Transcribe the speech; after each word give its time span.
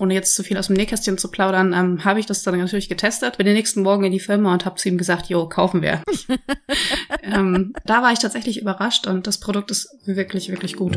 ohne 0.00 0.14
jetzt 0.14 0.34
zu 0.34 0.42
viel 0.42 0.56
aus 0.56 0.68
dem 0.68 0.76
Nähkästchen 0.76 1.18
zu 1.18 1.30
plaudern, 1.30 1.72
ähm, 1.72 2.04
habe 2.04 2.20
ich 2.20 2.26
das 2.26 2.42
dann 2.42 2.58
natürlich 2.58 2.88
getestet. 2.88 3.38
Bin 3.38 3.46
den 3.46 3.54
nächsten 3.54 3.82
Morgen 3.82 4.04
in 4.04 4.12
die 4.12 4.20
Firma 4.20 4.52
und 4.52 4.64
habe 4.64 4.76
zu 4.76 4.88
ihm 4.88 4.98
gesagt, 4.98 5.26
jo, 5.28 5.48
kaufen 5.48 5.82
wir. 5.82 6.02
ähm, 7.22 7.72
da 7.84 8.02
war 8.02 8.12
ich 8.12 8.18
tatsächlich 8.18 8.60
überrascht 8.60 9.06
und 9.06 9.26
das 9.26 9.38
Produkt 9.38 9.70
ist 9.70 9.88
wirklich, 10.04 10.48
wirklich 10.50 10.76
gut. 10.76 10.96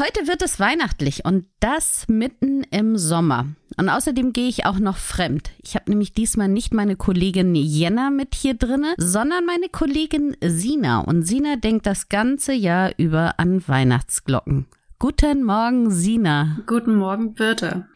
Heute 0.00 0.26
wird 0.26 0.40
es 0.40 0.58
weihnachtlich 0.58 1.26
und 1.26 1.44
das 1.60 2.06
mitten 2.08 2.62
im 2.70 2.96
Sommer. 2.96 3.48
Und 3.76 3.90
außerdem 3.90 4.32
gehe 4.32 4.48
ich 4.48 4.64
auch 4.64 4.78
noch 4.78 4.96
fremd. 4.96 5.50
Ich 5.62 5.74
habe 5.74 5.90
nämlich 5.90 6.14
diesmal 6.14 6.48
nicht 6.48 6.72
meine 6.72 6.96
Kollegin 6.96 7.54
Jenna 7.54 8.08
mit 8.08 8.34
hier 8.34 8.54
drinne, 8.54 8.94
sondern 8.96 9.44
meine 9.44 9.68
Kollegin 9.68 10.38
Sina. 10.42 11.00
Und 11.00 11.24
Sina 11.24 11.56
denkt 11.56 11.84
das 11.84 12.08
ganze 12.08 12.54
Jahr 12.54 12.92
über 12.96 13.38
an 13.38 13.62
Weihnachtsglocken. 13.68 14.64
Guten 15.00 15.44
Morgen, 15.44 15.90
Sina. 15.90 16.58
Guten 16.66 16.96
Morgen, 16.96 17.32
Birte. 17.32 17.88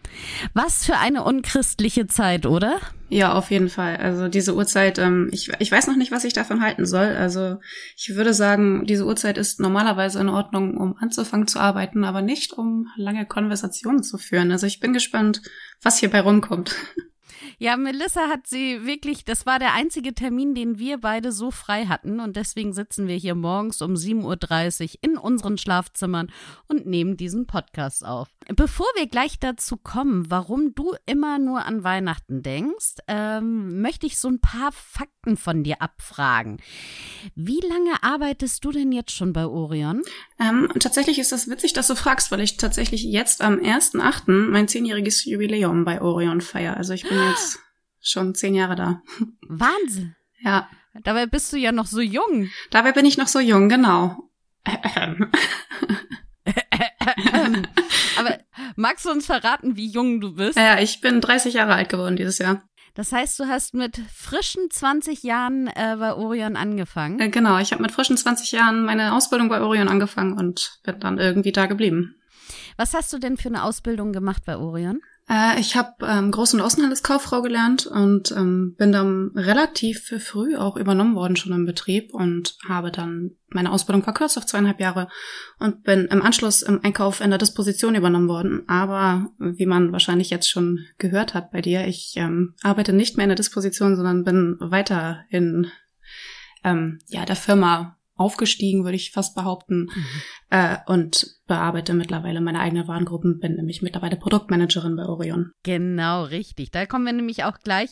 Was 0.54 0.86
für 0.86 0.96
eine 0.96 1.22
unchristliche 1.22 2.06
Zeit, 2.06 2.46
oder? 2.46 2.80
Ja, 3.10 3.34
auf 3.34 3.50
jeden 3.50 3.68
Fall. 3.68 3.98
Also 3.98 4.28
diese 4.28 4.56
Uhrzeit, 4.56 4.98
ähm, 4.98 5.28
ich, 5.30 5.50
ich 5.58 5.70
weiß 5.70 5.86
noch 5.86 5.96
nicht, 5.96 6.12
was 6.12 6.24
ich 6.24 6.32
davon 6.32 6.62
halten 6.62 6.86
soll. 6.86 7.08
Also 7.08 7.58
ich 7.94 8.16
würde 8.16 8.32
sagen, 8.32 8.86
diese 8.86 9.04
Uhrzeit 9.04 9.36
ist 9.36 9.60
normalerweise 9.60 10.18
in 10.18 10.30
Ordnung, 10.30 10.78
um 10.78 10.96
anzufangen 10.96 11.46
zu 11.46 11.60
arbeiten, 11.60 12.04
aber 12.04 12.22
nicht, 12.22 12.54
um 12.54 12.88
lange 12.96 13.26
Konversationen 13.26 14.02
zu 14.02 14.16
führen. 14.16 14.50
Also 14.50 14.66
ich 14.66 14.80
bin 14.80 14.94
gespannt, 14.94 15.42
was 15.82 15.98
hierbei 15.98 16.20
rumkommt. 16.20 16.74
Ja, 17.58 17.76
Melissa 17.76 18.28
hat 18.28 18.46
sie 18.46 18.84
wirklich, 18.84 19.24
das 19.24 19.46
war 19.46 19.58
der 19.58 19.74
einzige 19.74 20.14
Termin, 20.14 20.54
den 20.54 20.78
wir 20.78 20.98
beide 20.98 21.32
so 21.32 21.50
frei 21.50 21.86
hatten 21.86 22.20
und 22.20 22.36
deswegen 22.36 22.72
sitzen 22.72 23.06
wir 23.06 23.16
hier 23.16 23.34
morgens 23.34 23.82
um 23.82 23.94
7.30 23.94 24.82
Uhr 24.82 24.98
in 25.02 25.16
unseren 25.16 25.58
Schlafzimmern 25.58 26.30
und 26.68 26.86
nehmen 26.86 27.16
diesen 27.16 27.46
Podcast 27.46 28.04
auf. 28.04 28.28
Bevor 28.56 28.86
wir 28.96 29.06
gleich 29.06 29.38
dazu 29.38 29.76
kommen, 29.76 30.30
warum 30.30 30.74
du 30.74 30.94
immer 31.06 31.38
nur 31.38 31.64
an 31.64 31.82
Weihnachten 31.82 32.42
denkst, 32.42 32.96
ähm, 33.08 33.80
möchte 33.80 34.06
ich 34.06 34.18
so 34.18 34.28
ein 34.28 34.40
paar 34.40 34.70
Fakten 34.72 35.36
von 35.36 35.64
dir 35.64 35.80
abfragen. 35.80 36.58
Wie 37.34 37.60
lange 37.60 38.02
arbeitest 38.02 38.64
du 38.64 38.70
denn 38.70 38.92
jetzt 38.92 39.12
schon 39.12 39.32
bei 39.32 39.46
Orion? 39.46 40.02
Ähm, 40.40 40.68
tatsächlich 40.80 41.18
ist 41.18 41.32
das 41.32 41.48
witzig, 41.48 41.72
dass 41.74 41.86
du 41.86 41.94
fragst, 41.94 42.32
weil 42.32 42.40
ich 42.40 42.56
tatsächlich 42.56 43.04
jetzt 43.04 43.40
am 43.40 43.58
1.8. 43.58 44.30
mein 44.50 44.66
zehnjähriges 44.66 45.24
Jubiläum 45.24 45.84
bei 45.84 46.00
Orion 46.00 46.40
feiere. 46.40 46.76
Also 46.76 46.92
ich 46.92 47.08
bin 47.08 47.18
jetzt 47.30 47.60
schon 48.00 48.34
zehn 48.34 48.54
Jahre 48.54 48.74
da. 48.74 49.02
Wahnsinn. 49.48 50.16
Ja. 50.40 50.68
Dabei 51.02 51.26
bist 51.26 51.52
du 51.52 51.56
ja 51.56 51.72
noch 51.72 51.86
so 51.86 52.00
jung. 52.00 52.50
Dabei 52.70 52.92
bin 52.92 53.04
ich 53.04 53.18
noch 53.18 53.26
so 53.26 53.40
jung, 53.40 53.68
genau. 53.68 54.30
Aber 58.16 58.38
magst 58.76 59.04
du 59.04 59.10
uns 59.10 59.26
verraten, 59.26 59.76
wie 59.76 59.88
jung 59.88 60.20
du 60.20 60.34
bist? 60.34 60.56
Ja, 60.56 60.78
ich 60.78 61.00
bin 61.00 61.20
30 61.20 61.54
Jahre 61.54 61.74
alt 61.74 61.88
geworden 61.88 62.16
dieses 62.16 62.38
Jahr. 62.38 62.62
Das 62.94 63.10
heißt, 63.10 63.40
du 63.40 63.46
hast 63.46 63.74
mit 63.74 64.00
frischen 64.12 64.70
20 64.70 65.24
Jahren 65.24 65.66
äh, 65.66 65.96
bei 65.98 66.14
Orion 66.14 66.56
angefangen? 66.56 67.18
Äh, 67.18 67.28
genau, 67.28 67.58
ich 67.58 67.72
habe 67.72 67.82
mit 67.82 67.90
frischen 67.90 68.16
20 68.16 68.52
Jahren 68.52 68.84
meine 68.84 69.14
Ausbildung 69.14 69.48
bei 69.48 69.60
Orion 69.60 69.88
angefangen 69.88 70.38
und 70.38 70.78
bin 70.84 71.00
dann 71.00 71.18
irgendwie 71.18 71.50
da 71.50 71.66
geblieben. 71.66 72.14
Was 72.76 72.94
hast 72.94 73.12
du 73.12 73.18
denn 73.18 73.36
für 73.36 73.48
eine 73.48 73.64
Ausbildung 73.64 74.12
gemacht 74.12 74.44
bei 74.44 74.56
Orion? 74.56 75.00
Äh, 75.28 75.58
ich 75.58 75.76
habe 75.76 75.94
ähm, 76.02 76.30
Groß- 76.30 76.54
und 76.54 76.60
Außenhandelskauffrau 76.60 77.40
gelernt 77.40 77.86
und 77.86 78.30
ähm, 78.32 78.74
bin 78.76 78.92
dann 78.92 79.30
relativ 79.34 80.12
früh 80.18 80.56
auch 80.56 80.76
übernommen 80.76 81.14
worden 81.14 81.36
schon 81.36 81.52
im 81.52 81.64
Betrieb 81.64 82.12
und 82.12 82.56
habe 82.68 82.90
dann 82.90 83.32
meine 83.48 83.72
Ausbildung 83.72 84.02
verkürzt 84.02 84.36
auf 84.36 84.46
zweieinhalb 84.46 84.80
Jahre 84.80 85.08
und 85.58 85.82
bin 85.84 86.06
im 86.06 86.22
Anschluss 86.22 86.62
im 86.62 86.84
Einkauf 86.84 87.20
in 87.20 87.30
der 87.30 87.38
Disposition 87.38 87.94
übernommen 87.94 88.28
worden. 88.28 88.68
Aber 88.68 89.30
wie 89.38 89.66
man 89.66 89.92
wahrscheinlich 89.92 90.30
jetzt 90.30 90.50
schon 90.50 90.80
gehört 90.98 91.34
hat 91.34 91.50
bei 91.52 91.62
dir, 91.62 91.86
ich 91.86 92.14
ähm, 92.16 92.54
arbeite 92.62 92.92
nicht 92.92 93.16
mehr 93.16 93.24
in 93.24 93.30
der 93.30 93.36
Disposition, 93.36 93.96
sondern 93.96 94.24
bin 94.24 94.56
weiter 94.60 95.24
in 95.30 95.68
ähm, 96.64 96.98
ja, 97.08 97.24
der 97.24 97.36
Firma 97.36 97.93
aufgestiegen, 98.16 98.84
würde 98.84 98.96
ich 98.96 99.10
fast 99.10 99.34
behaupten, 99.34 99.90
mhm. 99.94 100.06
äh, 100.50 100.76
und 100.86 101.26
bearbeite 101.46 101.94
mittlerweile 101.94 102.40
meine 102.40 102.60
eigenen 102.60 102.88
Warengruppen, 102.88 103.38
bin 103.40 103.56
nämlich 103.56 103.82
mittlerweile 103.82 104.16
Produktmanagerin 104.16 104.96
bei 104.96 105.04
Orion. 105.04 105.52
Genau, 105.62 106.24
richtig. 106.24 106.70
Da 106.70 106.86
kommen 106.86 107.04
wir 107.04 107.12
nämlich 107.12 107.44
auch 107.44 107.58
gleich 107.58 107.90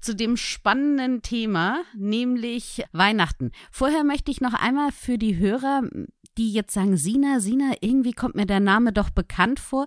zu 0.00 0.14
dem 0.14 0.36
spannenden 0.36 1.22
Thema, 1.22 1.82
nämlich 1.96 2.84
Weihnachten. 2.92 3.50
Vorher 3.70 4.04
möchte 4.04 4.30
ich 4.30 4.40
noch 4.40 4.54
einmal 4.54 4.92
für 4.92 5.18
die 5.18 5.38
Hörer 5.38 5.82
die 6.38 6.52
jetzt 6.52 6.72
sagen, 6.72 6.96
Sina, 6.96 7.40
Sina, 7.40 7.72
irgendwie 7.80 8.12
kommt 8.12 8.34
mir 8.34 8.46
der 8.46 8.60
Name 8.60 8.92
doch 8.92 9.10
bekannt 9.10 9.60
vor. 9.60 9.86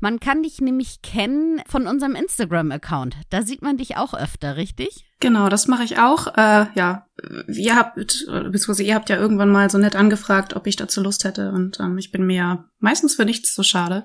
Man 0.00 0.20
kann 0.20 0.42
dich 0.42 0.60
nämlich 0.60 1.02
kennen 1.02 1.60
von 1.66 1.86
unserem 1.86 2.14
Instagram-Account. 2.14 3.16
Da 3.30 3.42
sieht 3.42 3.62
man 3.62 3.76
dich 3.76 3.96
auch 3.96 4.14
öfter, 4.14 4.56
richtig? 4.56 5.04
Genau, 5.20 5.48
das 5.48 5.66
mache 5.66 5.84
ich 5.84 5.98
auch. 5.98 6.26
Äh, 6.36 6.66
ja, 6.74 7.06
ihr 7.48 7.74
habt, 7.74 7.96
beziehungsweise 7.96 8.82
ihr 8.82 8.94
habt 8.94 9.08
ja 9.08 9.16
irgendwann 9.16 9.50
mal 9.50 9.70
so 9.70 9.78
nett 9.78 9.96
angefragt, 9.96 10.54
ob 10.54 10.66
ich 10.66 10.76
dazu 10.76 11.02
Lust 11.02 11.24
hätte. 11.24 11.52
Und 11.52 11.80
ähm, 11.80 11.96
ich 11.96 12.12
bin 12.12 12.26
mir 12.26 12.36
ja 12.36 12.64
meistens 12.78 13.14
für 13.14 13.24
nichts 13.24 13.54
so 13.54 13.62
schade. 13.62 14.04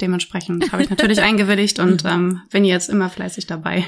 Dementsprechend 0.00 0.72
habe 0.72 0.82
ich 0.82 0.90
natürlich 0.90 1.20
eingewilligt 1.22 1.78
und 1.78 2.04
ähm, 2.06 2.42
bin 2.50 2.64
jetzt 2.64 2.88
immer 2.88 3.10
fleißig 3.10 3.46
dabei. 3.46 3.84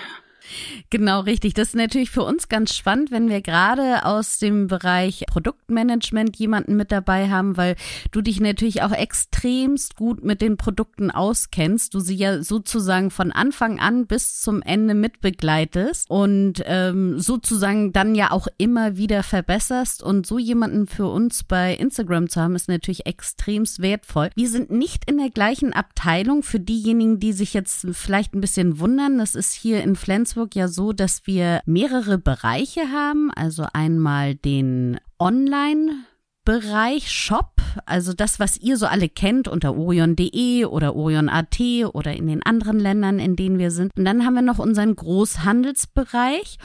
Genau, 0.91 1.20
richtig. 1.20 1.54
Das 1.54 1.69
ist 1.69 1.76
natürlich 1.76 2.10
für 2.10 2.22
uns 2.22 2.48
ganz 2.48 2.75
spannend, 2.75 3.10
wenn 3.10 3.28
wir 3.28 3.42
gerade 3.42 4.04
aus 4.04 4.38
dem 4.38 4.66
Bereich 4.66 5.25
Produktmanagement 5.28 6.36
jemanden 6.36 6.76
mit 6.76 6.91
dabei 6.92 7.28
haben, 7.28 7.56
weil 7.56 7.76
du 8.10 8.22
dich 8.22 8.41
natürlich 8.41 8.82
auch 8.82 8.92
extremst 8.92 9.97
gut 9.97 10.25
mit 10.25 10.41
den 10.41 10.56
Produkten 10.56 11.10
auskennst. 11.10 11.94
Du 11.94 12.00
sie 12.00 12.16
ja 12.16 12.42
sozusagen 12.42 13.10
von 13.10 13.32
Anfang 13.32 13.78
an 13.78 14.06
bis 14.06 14.41
zum 14.41 14.62
Ende 14.62 14.94
mitbegleitest 14.94 16.09
und 16.09 16.62
ähm, 16.65 17.20
sozusagen 17.20 17.92
dann 17.92 18.15
ja 18.15 18.30
auch 18.30 18.48
immer 18.56 18.97
wieder 18.97 19.22
verbesserst. 19.22 20.03
Und 20.03 20.26
so 20.26 20.38
jemanden 20.38 20.86
für 20.86 21.06
uns 21.06 21.44
bei 21.44 21.75
Instagram 21.75 22.28
zu 22.28 22.41
haben, 22.41 22.56
ist 22.56 22.69
natürlich 22.69 23.06
extremst 23.06 23.82
wertvoll. 23.82 24.30
Wir 24.34 24.48
sind 24.48 24.70
nicht 24.70 25.09
in 25.10 25.19
der 25.19 25.30
gleichen 25.30 25.72
Abteilung. 25.72 26.42
Für 26.42 26.60
diejenigen, 26.60 27.20
die 27.20 27.32
sich 27.32 27.54
jetzt 27.54 27.86
vielleicht 27.92 28.34
ein 28.34 28.41
bisschen 28.41 28.78
wundern, 28.78 29.19
das 29.19 29.34
ist 29.34 29.53
hier 29.53 29.82
in 29.82 29.97
Flensburg 29.97 30.38
ja 30.54 30.69
so, 30.69 30.93
dass 30.93 31.26
wir 31.26 31.60
mehrere 31.66 32.19
Bereiche 32.19 32.91
haben. 32.93 33.31
Also 33.32 33.66
einmal 33.72 34.34
den 34.34 34.99
Online- 35.19 36.04
Bereich 36.49 37.12
Shop, 37.12 37.60
also 37.84 38.15
das, 38.15 38.41
was 38.41 38.56
ihr 38.56 38.78
so 38.78 38.87
alle 38.87 39.10
kennt 39.10 39.48
unter 39.48 39.77
orion.de 39.77 40.65
oder 40.65 40.97
orion.at 40.97 41.60
oder 41.93 42.15
in 42.15 42.27
den 42.27 42.43
anderen 42.43 42.81
Ländern, 42.81 43.19
in 43.19 43.37
denen 43.37 43.59
wir 43.59 43.71
sind. 43.71 43.93
Und 43.98 44.06
dann 44.06 44.25
haben 44.25 44.32
wir 44.32 44.41
noch 44.41 44.59
unseren 44.59 44.97
Großhandelsbereich 44.97 46.56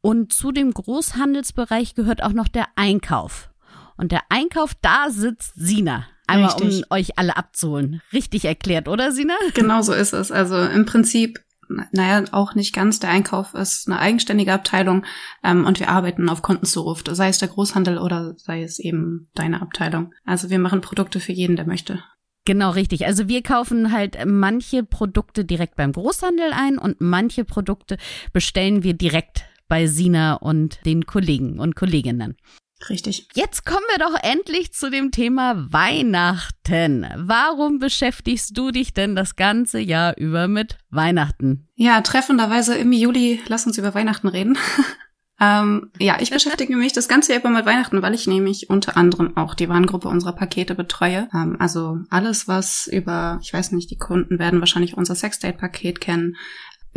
und 0.00 0.32
zu 0.32 0.50
dem 0.50 0.72
Großhandelsbereich 0.72 1.94
gehört 1.94 2.20
auch 2.24 2.32
noch 2.32 2.48
der 2.48 2.66
Einkauf. 2.74 3.50
Und 3.96 4.10
der 4.10 4.22
Einkauf, 4.28 4.74
da 4.82 5.06
sitzt 5.08 5.52
Sina. 5.54 6.06
Einmal 6.26 6.50
Richtig. 6.50 6.82
um 6.90 6.96
euch 6.96 7.16
alle 7.16 7.36
abzuholen. 7.36 8.02
Richtig 8.12 8.44
erklärt, 8.44 8.88
oder 8.88 9.12
Sina? 9.12 9.34
Genau 9.54 9.82
so 9.82 9.92
ist 9.92 10.14
es. 10.14 10.32
Also 10.32 10.60
im 10.60 10.84
Prinzip 10.84 11.38
naja, 11.92 12.24
auch 12.32 12.54
nicht 12.54 12.74
ganz. 12.74 13.00
Der 13.00 13.10
Einkauf 13.10 13.54
ist 13.54 13.88
eine 13.88 13.98
eigenständige 13.98 14.52
Abteilung 14.52 15.04
ähm, 15.42 15.64
und 15.64 15.80
wir 15.80 15.88
arbeiten 15.88 16.28
auf 16.28 16.42
Kontenzuruf, 16.42 17.02
sei 17.08 17.28
es 17.28 17.38
der 17.38 17.48
Großhandel 17.48 17.98
oder 17.98 18.34
sei 18.36 18.62
es 18.62 18.78
eben 18.78 19.28
deine 19.34 19.62
Abteilung. 19.62 20.12
Also 20.24 20.50
wir 20.50 20.58
machen 20.58 20.80
Produkte 20.80 21.20
für 21.20 21.32
jeden, 21.32 21.56
der 21.56 21.66
möchte. 21.66 22.02
Genau, 22.44 22.70
richtig. 22.70 23.04
Also 23.04 23.28
wir 23.28 23.42
kaufen 23.42 23.92
halt 23.92 24.16
manche 24.24 24.82
Produkte 24.82 25.44
direkt 25.44 25.76
beim 25.76 25.92
Großhandel 25.92 26.52
ein 26.52 26.78
und 26.78 27.00
manche 27.00 27.44
Produkte 27.44 27.98
bestellen 28.32 28.82
wir 28.82 28.94
direkt 28.94 29.44
bei 29.68 29.86
Sina 29.86 30.34
und 30.34 30.84
den 30.86 31.04
Kollegen 31.04 31.60
und 31.60 31.76
Kolleginnen. 31.76 32.36
Richtig. 32.88 33.26
Jetzt 33.34 33.66
kommen 33.66 33.84
wir 33.90 33.98
doch 33.98 34.14
endlich 34.22 34.72
zu 34.72 34.90
dem 34.90 35.10
Thema 35.10 35.72
Weihnachten. 35.72 37.06
Warum 37.16 37.78
beschäftigst 37.78 38.56
du 38.56 38.70
dich 38.70 38.94
denn 38.94 39.16
das 39.16 39.36
ganze 39.36 39.80
Jahr 39.80 40.16
über 40.16 40.48
mit 40.48 40.78
Weihnachten? 40.90 41.68
Ja, 41.74 42.00
treffenderweise 42.00 42.76
im 42.76 42.92
Juli, 42.92 43.40
lass 43.48 43.66
uns 43.66 43.78
über 43.78 43.94
Weihnachten 43.94 44.28
reden. 44.28 44.56
ähm, 45.40 45.90
ja, 45.98 46.18
ich 46.20 46.30
beschäftige 46.30 46.76
mich 46.76 46.92
das 46.92 47.08
ganze 47.08 47.32
Jahr 47.32 47.40
über 47.40 47.50
mit 47.50 47.66
Weihnachten, 47.66 48.00
weil 48.00 48.14
ich 48.14 48.26
nämlich 48.26 48.70
unter 48.70 48.96
anderem 48.96 49.36
auch 49.36 49.54
die 49.54 49.68
Warengruppe 49.68 50.08
unserer 50.08 50.32
Pakete 50.32 50.74
betreue. 50.74 51.28
Ähm, 51.34 51.56
also 51.58 51.98
alles, 52.10 52.46
was 52.46 52.86
über, 52.86 53.40
ich 53.42 53.52
weiß 53.52 53.72
nicht, 53.72 53.90
die 53.90 53.98
Kunden 53.98 54.38
werden 54.38 54.60
wahrscheinlich 54.60 54.96
unser 54.96 55.16
Sexdate-Paket 55.16 56.00
kennen. 56.00 56.36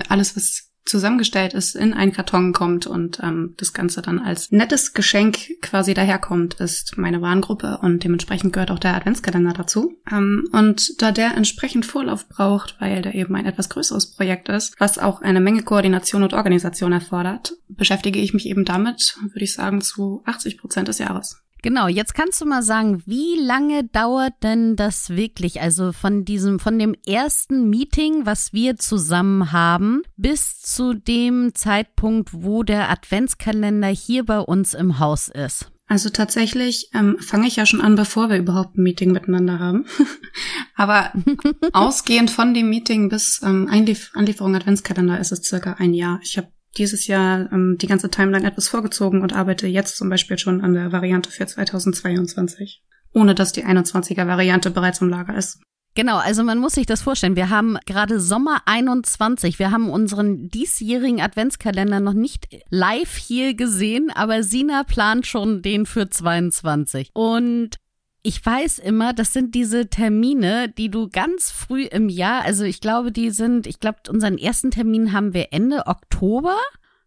Alles, 0.08 0.36
was 0.36 0.71
zusammengestellt 0.86 1.54
ist, 1.54 1.76
in 1.76 1.94
einen 1.94 2.12
Karton 2.12 2.54
kommt 2.54 2.88
und 2.88 3.20
ähm, 3.22 3.54
das 3.58 3.74
Ganze 3.74 4.02
dann 4.02 4.20
als 4.20 4.52
nettes 4.52 4.94
Geschenk 4.94 5.38
quasi 5.62 5.94
daherkommt, 5.94 6.56
ist 6.56 6.98
meine 6.98 7.22
Warengruppe 7.22 7.80
und 7.82 8.04
dementsprechend 8.04 8.54
gehört 8.54 8.72
auch 8.72 8.80
der 8.80 8.96
Adventskalender 8.96 9.54
dazu. 9.54 9.94
Ähm, 10.12 10.48
und 10.52 11.02
da 11.02 11.12
der 11.12 11.36
entsprechend 11.36 11.86
Vorlauf 11.86 12.28
braucht, 12.28 12.76
weil 12.80 13.02
der 13.02 13.16
eben 13.16 13.36
ein 13.36 13.46
etwas 13.46 13.70
größeres 13.70 14.16
Projekt 14.16 14.50
ist, 14.50 14.74
was 14.80 14.98
auch 14.98 15.22
eine 15.22 15.42
Menge 15.42 15.64
Koordination 15.64 16.24
und 16.24 16.34
Organisation 16.34 16.92
erfordert, 16.92 17.54
beschäftige 17.68 18.20
ich 18.20 18.34
mich 18.34 18.48
eben 18.48 18.66
damit, 18.66 19.18
würde 19.22 19.44
ich 19.44 19.54
sagen, 19.54 19.82
zu 19.82 20.24
80 20.26 20.58
Prozent 20.58 20.88
des 20.88 20.98
Jahres. 20.98 21.42
Genau, 21.64 21.88
jetzt 21.88 22.16
kannst 22.16 22.42
du 22.42 22.46
mal 22.46 22.64
sagen, 22.64 23.04
wie 23.06 23.40
lange 23.40 23.84
dauert 23.84 24.34
denn 24.42 24.76
das 24.76 25.12
wirklich? 25.12 25.62
Also 25.62 25.92
von 25.92 26.26
diesem, 26.26 26.60
von 26.60 26.80
dem 26.80 26.96
ersten 27.06 27.70
Meeting, 27.70 28.26
was 28.26 28.52
wir 28.52 28.78
zusammen 28.78 29.52
haben, 29.52 30.02
bis 30.18 30.60
zu 30.62 30.96
dem 30.96 31.54
Zeitpunkt, 31.54 32.30
wo 32.34 32.64
der 32.64 32.90
Adventskalender 32.90 33.90
hier 33.90 34.26
bei 34.26 34.40
uns 34.40 34.74
im 34.74 34.98
Haus 34.98 35.28
ist. 35.28 35.72
Also 35.92 36.10
tatsächlich 36.10 36.90
ähm, 36.94 37.18
fange 37.20 37.48
ich 37.48 37.58
ja 37.58 37.66
schon 37.66 37.82
an, 37.82 37.96
bevor 37.96 38.30
wir 38.30 38.38
überhaupt 38.38 38.78
ein 38.78 38.84
Meeting 38.84 39.12
miteinander 39.12 39.60
haben. 39.60 39.86
Aber 40.76 41.12
ausgehend 41.74 42.32
von 42.32 42.54
dem 42.54 42.70
Meeting 42.70 43.10
bis 43.10 43.42
ähm, 43.44 43.68
Einlief 43.70 44.10
Anlieferung 44.14 44.56
Adventskalender 44.56 45.20
ist 45.20 45.34
es 45.34 45.44
circa 45.44 45.74
ein 45.74 45.94
Jahr. 45.94 46.22
Ich 46.24 46.38
habe 46.38 46.48
dieses 46.78 47.08
Jahr 47.08 47.52
ähm, 47.52 47.78
die 47.80 47.88
ganze 47.88 48.10
Timeline 48.10 48.48
etwas 48.48 48.68
vorgezogen 48.68 49.22
und 49.22 49.34
arbeite 49.34 49.68
jetzt 49.68 49.98
zum 49.98 50.10
Beispiel 50.10 50.38
schon 50.38 50.62
an 50.62 50.74
der 50.74 50.92
Variante 50.92 51.32
für 51.32 51.46
2022. 51.46 52.84
Ohne 53.14 53.36
dass 53.36 53.52
die 53.52 53.66
21er 53.66 54.28
Variante 54.28 54.72
bereits 54.72 55.02
im 55.02 55.10
Lager 55.10 55.36
ist. 55.36 55.60
Genau, 55.94 56.18
also 56.18 56.44
man 56.44 56.58
muss 56.58 56.74
sich 56.74 56.86
das 56.86 57.02
vorstellen. 57.02 57.36
Wir 57.36 57.50
haben 57.50 57.78
gerade 57.86 58.22
Sommer 58.22 58.62
21. 58.66 59.60
Wir 59.60 59.72
haben 59.72 59.90
unseren 59.90 60.48
diesjährigen 60.48 61.20
Adventskalender 61.20 62.00
noch 62.00 62.14
nicht 62.14 62.48
live 62.70 63.18
hier 63.18 63.56
gesehen, 63.56 64.10
aber 64.10 64.42
Sina 64.42 64.86
plant 64.86 65.28
schon 65.28 65.62
den 65.62 65.86
für 65.86 66.10
22. 66.10 67.10
Und 67.14 67.76
ich 68.24 68.46
weiß 68.46 68.80
immer, 68.80 69.14
das 69.14 69.34
sind 69.34 69.56
diese 69.56 69.88
Termine, 69.88 70.70
die 70.70 70.90
du 70.90 71.10
ganz 71.10 71.50
früh 71.50 71.84
im 71.84 72.10
Jahr, 72.10 72.44
also 72.44 72.64
ich 72.64 72.80
glaube, 72.82 73.12
die 73.12 73.32
sind, 73.32 73.66
ich 73.66 73.80
glaube, 73.80 74.00
unseren 74.10 74.38
ersten 74.38 74.72
Termin 74.72 75.12
haben 75.12 75.34
wir 75.34 75.48
Ende 75.52 75.88
Oktober. 75.88 76.58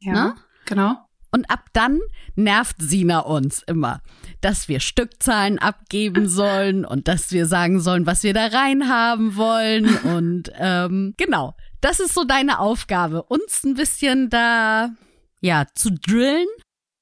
Ja, 0.00 0.12
ne? 0.12 0.34
genau. 0.64 0.96
Und 1.30 1.50
ab 1.50 1.66
dann 1.72 2.00
nervt 2.36 2.76
Sina 2.78 3.18
uns 3.20 3.62
immer, 3.66 4.02
dass 4.40 4.68
wir 4.68 4.78
Stückzahlen 4.80 5.58
abgeben 5.58 6.28
sollen 6.28 6.84
und 6.84 7.08
dass 7.08 7.32
wir 7.32 7.46
sagen 7.46 7.80
sollen, 7.80 8.06
was 8.06 8.22
wir 8.22 8.34
da 8.34 8.46
reinhaben 8.46 9.36
wollen. 9.36 9.96
Und 10.04 10.52
ähm, 10.58 11.14
genau, 11.16 11.56
das 11.80 11.98
ist 11.98 12.14
so 12.14 12.22
deine 12.22 12.60
Aufgabe, 12.60 13.24
uns 13.24 13.64
ein 13.64 13.74
bisschen 13.74 14.30
da 14.30 14.90
ja 15.40 15.66
zu 15.74 15.90
drillen. 15.90 16.46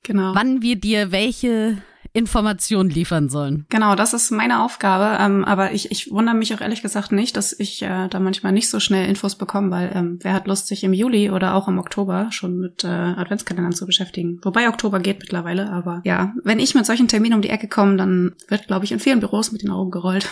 Genau. 0.03 0.35
Wann 0.35 0.63
wir 0.63 0.77
dir 0.77 1.13
welche 1.13 1.83
Informationen 2.15 2.91
liefern 2.91 3.31
sollen. 3.31 3.65
Genau, 3.71 3.95
das 3.95 4.13
ist 4.13 4.31
meine 4.31 4.63
Aufgabe. 4.63 5.23
Ähm, 5.23 5.45
aber 5.45 5.73
ich, 5.73 5.91
ich 5.91 6.11
wundere 6.11 6.35
mich 6.35 6.55
auch 6.55 6.61
ehrlich 6.61 6.83
gesagt 6.83 7.11
nicht, 7.11 7.37
dass 7.37 7.59
ich 7.59 7.83
äh, 7.83 8.09
da 8.09 8.21
manchmal 8.21 8.53
nicht 8.53 8.69
so 8.69 8.81
schnell 8.81 9.09
Infos 9.09 9.37
bekomme, 9.37 9.71
weil 9.71 9.93
ähm, 9.95 10.19
wer 10.21 10.35
hat 10.35 10.47
Lust, 10.47 10.67
sich 10.67 10.85
im 10.85 10.93
Juli 10.93 11.31
oder 11.31 11.55
auch 11.55 11.69
im 11.69 11.79
Oktober 11.79 12.29
schon 12.31 12.59
mit 12.59 12.85
äh, 12.85 12.89
Adventskalendern 12.89 13.73
zu 13.73 13.87
beschäftigen. 13.87 14.41
Wobei 14.43 14.69
Oktober 14.69 15.01
geht 15.01 15.21
mittlerweile, 15.21 15.71
aber 15.71 16.03
ja, 16.05 16.35
wenn 16.45 16.61
ich 16.61 16.75
mit 16.75 16.85
solchen 16.85 17.09
Terminen 17.09 17.35
um 17.35 17.43
die 17.43 17.51
Ecke 17.51 17.69
komme, 17.69 17.97
dann 17.97 18.35
wird, 18.49 18.67
glaube 18.67 18.85
ich, 18.85 18.93
in 18.93 19.01
vielen 19.01 19.21
Büros 19.21 19.51
mit 19.53 19.63
den 19.63 19.71
Augen 19.71 19.91
gerollt. 19.91 20.29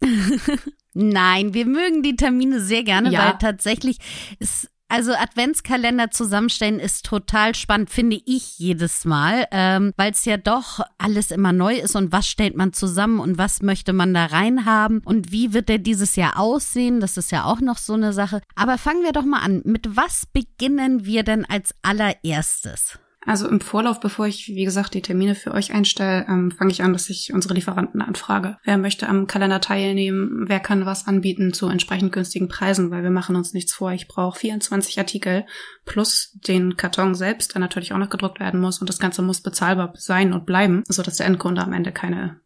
Nein, 0.94 1.54
wir 1.54 1.66
mögen 1.66 2.02
die 2.02 2.16
Termine 2.16 2.60
sehr 2.60 2.84
gerne, 2.84 3.10
ja. 3.10 3.18
weil 3.18 3.38
tatsächlich 3.38 3.98
ist 4.38 4.70
also 4.88 5.12
Adventskalender 5.14 6.10
zusammenstellen 6.10 6.78
ist 6.78 7.04
total 7.04 7.54
spannend, 7.54 7.90
finde 7.90 8.20
ich 8.24 8.58
jedes 8.58 9.04
Mal, 9.04 9.46
ähm, 9.50 9.92
weil 9.96 10.12
es 10.12 10.24
ja 10.24 10.36
doch 10.36 10.80
alles 10.98 11.30
immer 11.30 11.52
neu 11.52 11.76
ist 11.76 11.96
und 11.96 12.12
was 12.12 12.28
stellt 12.28 12.56
man 12.56 12.72
zusammen 12.72 13.18
und 13.20 13.38
was 13.38 13.62
möchte 13.62 13.92
man 13.92 14.14
da 14.14 14.26
reinhaben 14.26 15.00
und 15.04 15.32
wie 15.32 15.52
wird 15.52 15.68
der 15.68 15.78
dieses 15.78 16.16
Jahr 16.16 16.38
aussehen, 16.38 17.00
das 17.00 17.16
ist 17.16 17.32
ja 17.32 17.44
auch 17.44 17.60
noch 17.60 17.78
so 17.78 17.94
eine 17.94 18.12
Sache. 18.12 18.40
Aber 18.54 18.78
fangen 18.78 19.02
wir 19.02 19.12
doch 19.12 19.24
mal 19.24 19.40
an, 19.40 19.62
mit 19.64 19.96
was 19.96 20.26
beginnen 20.26 21.04
wir 21.04 21.22
denn 21.22 21.44
als 21.44 21.74
allererstes? 21.82 22.98
Also 23.26 23.48
im 23.48 23.60
Vorlauf, 23.60 23.98
bevor 23.98 24.26
ich, 24.26 24.46
wie 24.48 24.64
gesagt, 24.64 24.94
die 24.94 25.02
Termine 25.02 25.34
für 25.34 25.52
euch 25.52 25.72
einstelle, 25.72 26.24
ähm, 26.28 26.52
fange 26.52 26.70
ich 26.70 26.82
an, 26.82 26.92
dass 26.92 27.10
ich 27.10 27.32
unsere 27.34 27.54
Lieferanten 27.54 28.00
anfrage. 28.00 28.56
Wer 28.62 28.78
möchte 28.78 29.08
am 29.08 29.26
Kalender 29.26 29.60
teilnehmen? 29.60 30.44
Wer 30.46 30.60
kann 30.60 30.86
was 30.86 31.08
anbieten 31.08 31.52
zu 31.52 31.68
entsprechend 31.68 32.12
günstigen 32.12 32.46
Preisen? 32.46 32.92
Weil 32.92 33.02
wir 33.02 33.10
machen 33.10 33.34
uns 33.34 33.52
nichts 33.52 33.74
vor. 33.74 33.92
Ich 33.92 34.06
brauche 34.06 34.38
24 34.38 34.98
Artikel 34.98 35.44
plus 35.84 36.38
den 36.46 36.76
Karton 36.76 37.16
selbst, 37.16 37.54
der 37.54 37.60
natürlich 37.60 37.92
auch 37.92 37.98
noch 37.98 38.10
gedruckt 38.10 38.38
werden 38.38 38.60
muss. 38.60 38.78
Und 38.78 38.88
das 38.88 39.00
Ganze 39.00 39.22
muss 39.22 39.40
bezahlbar 39.40 39.92
sein 39.96 40.32
und 40.32 40.46
bleiben, 40.46 40.84
sodass 40.88 41.16
der 41.16 41.26
Endkunde 41.26 41.62
am 41.62 41.72
Ende 41.72 41.90
keine 41.90 42.40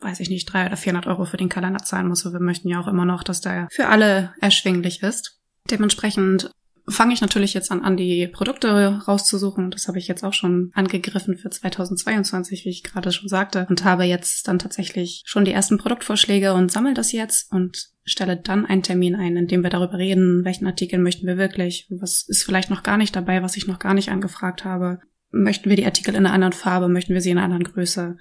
weiß 0.00 0.20
ich 0.20 0.28
nicht, 0.28 0.52
drei 0.52 0.66
oder 0.66 0.76
400 0.76 1.06
Euro 1.06 1.24
für 1.24 1.38
den 1.38 1.48
Kalender 1.48 1.78
zahlen 1.78 2.08
muss. 2.08 2.24
Und 2.26 2.32
wir 2.34 2.40
möchten 2.40 2.68
ja 2.68 2.80
auch 2.80 2.88
immer 2.88 3.06
noch, 3.06 3.22
dass 3.22 3.40
der 3.40 3.68
für 3.70 3.88
alle 3.88 4.34
erschwinglich 4.40 5.02
ist. 5.02 5.40
Dementsprechend 5.70 6.50
fange 6.88 7.14
ich 7.14 7.20
natürlich 7.20 7.54
jetzt 7.54 7.70
an, 7.70 7.82
an 7.82 7.96
die 7.96 8.28
Produkte 8.28 9.02
rauszusuchen. 9.06 9.70
Das 9.70 9.88
habe 9.88 9.98
ich 9.98 10.08
jetzt 10.08 10.22
auch 10.24 10.32
schon 10.32 10.70
angegriffen 10.74 11.36
für 11.36 11.50
2022, 11.50 12.64
wie 12.64 12.70
ich 12.70 12.82
gerade 12.82 13.10
schon 13.12 13.28
sagte, 13.28 13.66
und 13.68 13.84
habe 13.84 14.04
jetzt 14.04 14.46
dann 14.46 14.58
tatsächlich 14.58 15.22
schon 15.26 15.44
die 15.44 15.52
ersten 15.52 15.78
Produktvorschläge 15.78 16.54
und 16.54 16.70
sammle 16.70 16.94
das 16.94 17.12
jetzt 17.12 17.52
und 17.52 17.88
stelle 18.04 18.36
dann 18.36 18.66
einen 18.66 18.82
Termin 18.82 19.16
ein, 19.16 19.36
in 19.36 19.48
dem 19.48 19.62
wir 19.62 19.70
darüber 19.70 19.98
reden, 19.98 20.44
welchen 20.44 20.66
Artikel 20.66 20.98
möchten 20.98 21.26
wir 21.26 21.36
wirklich, 21.36 21.88
was 21.90 22.24
ist 22.28 22.44
vielleicht 22.44 22.70
noch 22.70 22.84
gar 22.84 22.96
nicht 22.96 23.16
dabei, 23.16 23.42
was 23.42 23.56
ich 23.56 23.66
noch 23.66 23.80
gar 23.80 23.94
nicht 23.94 24.10
angefragt 24.10 24.64
habe. 24.64 25.00
Möchten 25.32 25.68
wir 25.68 25.76
die 25.76 25.86
Artikel 25.86 26.14
in 26.14 26.24
einer 26.24 26.32
anderen 26.32 26.52
Farbe, 26.52 26.88
möchten 26.88 27.14
wir 27.14 27.20
sie 27.20 27.30
in 27.30 27.38
einer 27.38 27.52
anderen 27.52 27.72
Größe? 27.72 28.16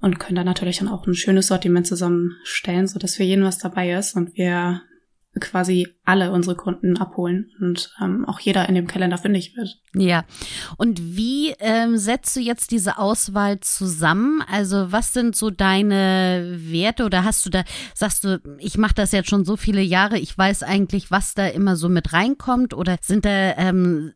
Und 0.00 0.18
können 0.18 0.34
dann 0.34 0.46
natürlich 0.46 0.78
dann 0.78 0.88
auch 0.88 1.06
ein 1.06 1.14
schönes 1.14 1.46
Sortiment 1.46 1.86
zusammenstellen, 1.86 2.88
so 2.88 2.98
dass 2.98 3.14
für 3.14 3.22
jeden 3.22 3.44
was 3.44 3.58
dabei 3.58 3.92
ist 3.92 4.16
und 4.16 4.36
wir 4.36 4.82
quasi 5.40 5.88
alle 6.04 6.30
unsere 6.30 6.56
Kunden 6.56 6.98
abholen 6.98 7.50
und 7.60 7.90
ähm, 8.02 8.26
auch 8.26 8.38
jeder 8.38 8.68
in 8.68 8.74
dem 8.74 8.86
Kalender 8.86 9.16
fündig 9.16 9.56
wird. 9.56 9.78
Ja. 9.94 10.24
Und 10.76 11.16
wie 11.16 11.54
ähm, 11.58 11.96
setzt 11.96 12.36
du 12.36 12.40
jetzt 12.40 12.70
diese 12.70 12.98
Auswahl 12.98 13.60
zusammen? 13.60 14.42
Also 14.50 14.92
was 14.92 15.14
sind 15.14 15.34
so 15.34 15.50
deine 15.50 16.58
Werte 16.58 17.04
oder 17.04 17.24
hast 17.24 17.46
du 17.46 17.50
da, 17.50 17.64
sagst 17.94 18.24
du, 18.24 18.42
ich 18.58 18.76
mache 18.76 18.94
das 18.94 19.12
jetzt 19.12 19.30
schon 19.30 19.46
so 19.46 19.56
viele 19.56 19.80
Jahre, 19.80 20.18
ich 20.18 20.36
weiß 20.36 20.64
eigentlich, 20.64 21.10
was 21.10 21.32
da 21.32 21.46
immer 21.46 21.76
so 21.76 21.88
mit 21.88 22.12
reinkommt 22.12 22.74
oder 22.74 22.96
sind 23.00 23.24
da, 23.24 23.56
ähm, 23.56 24.12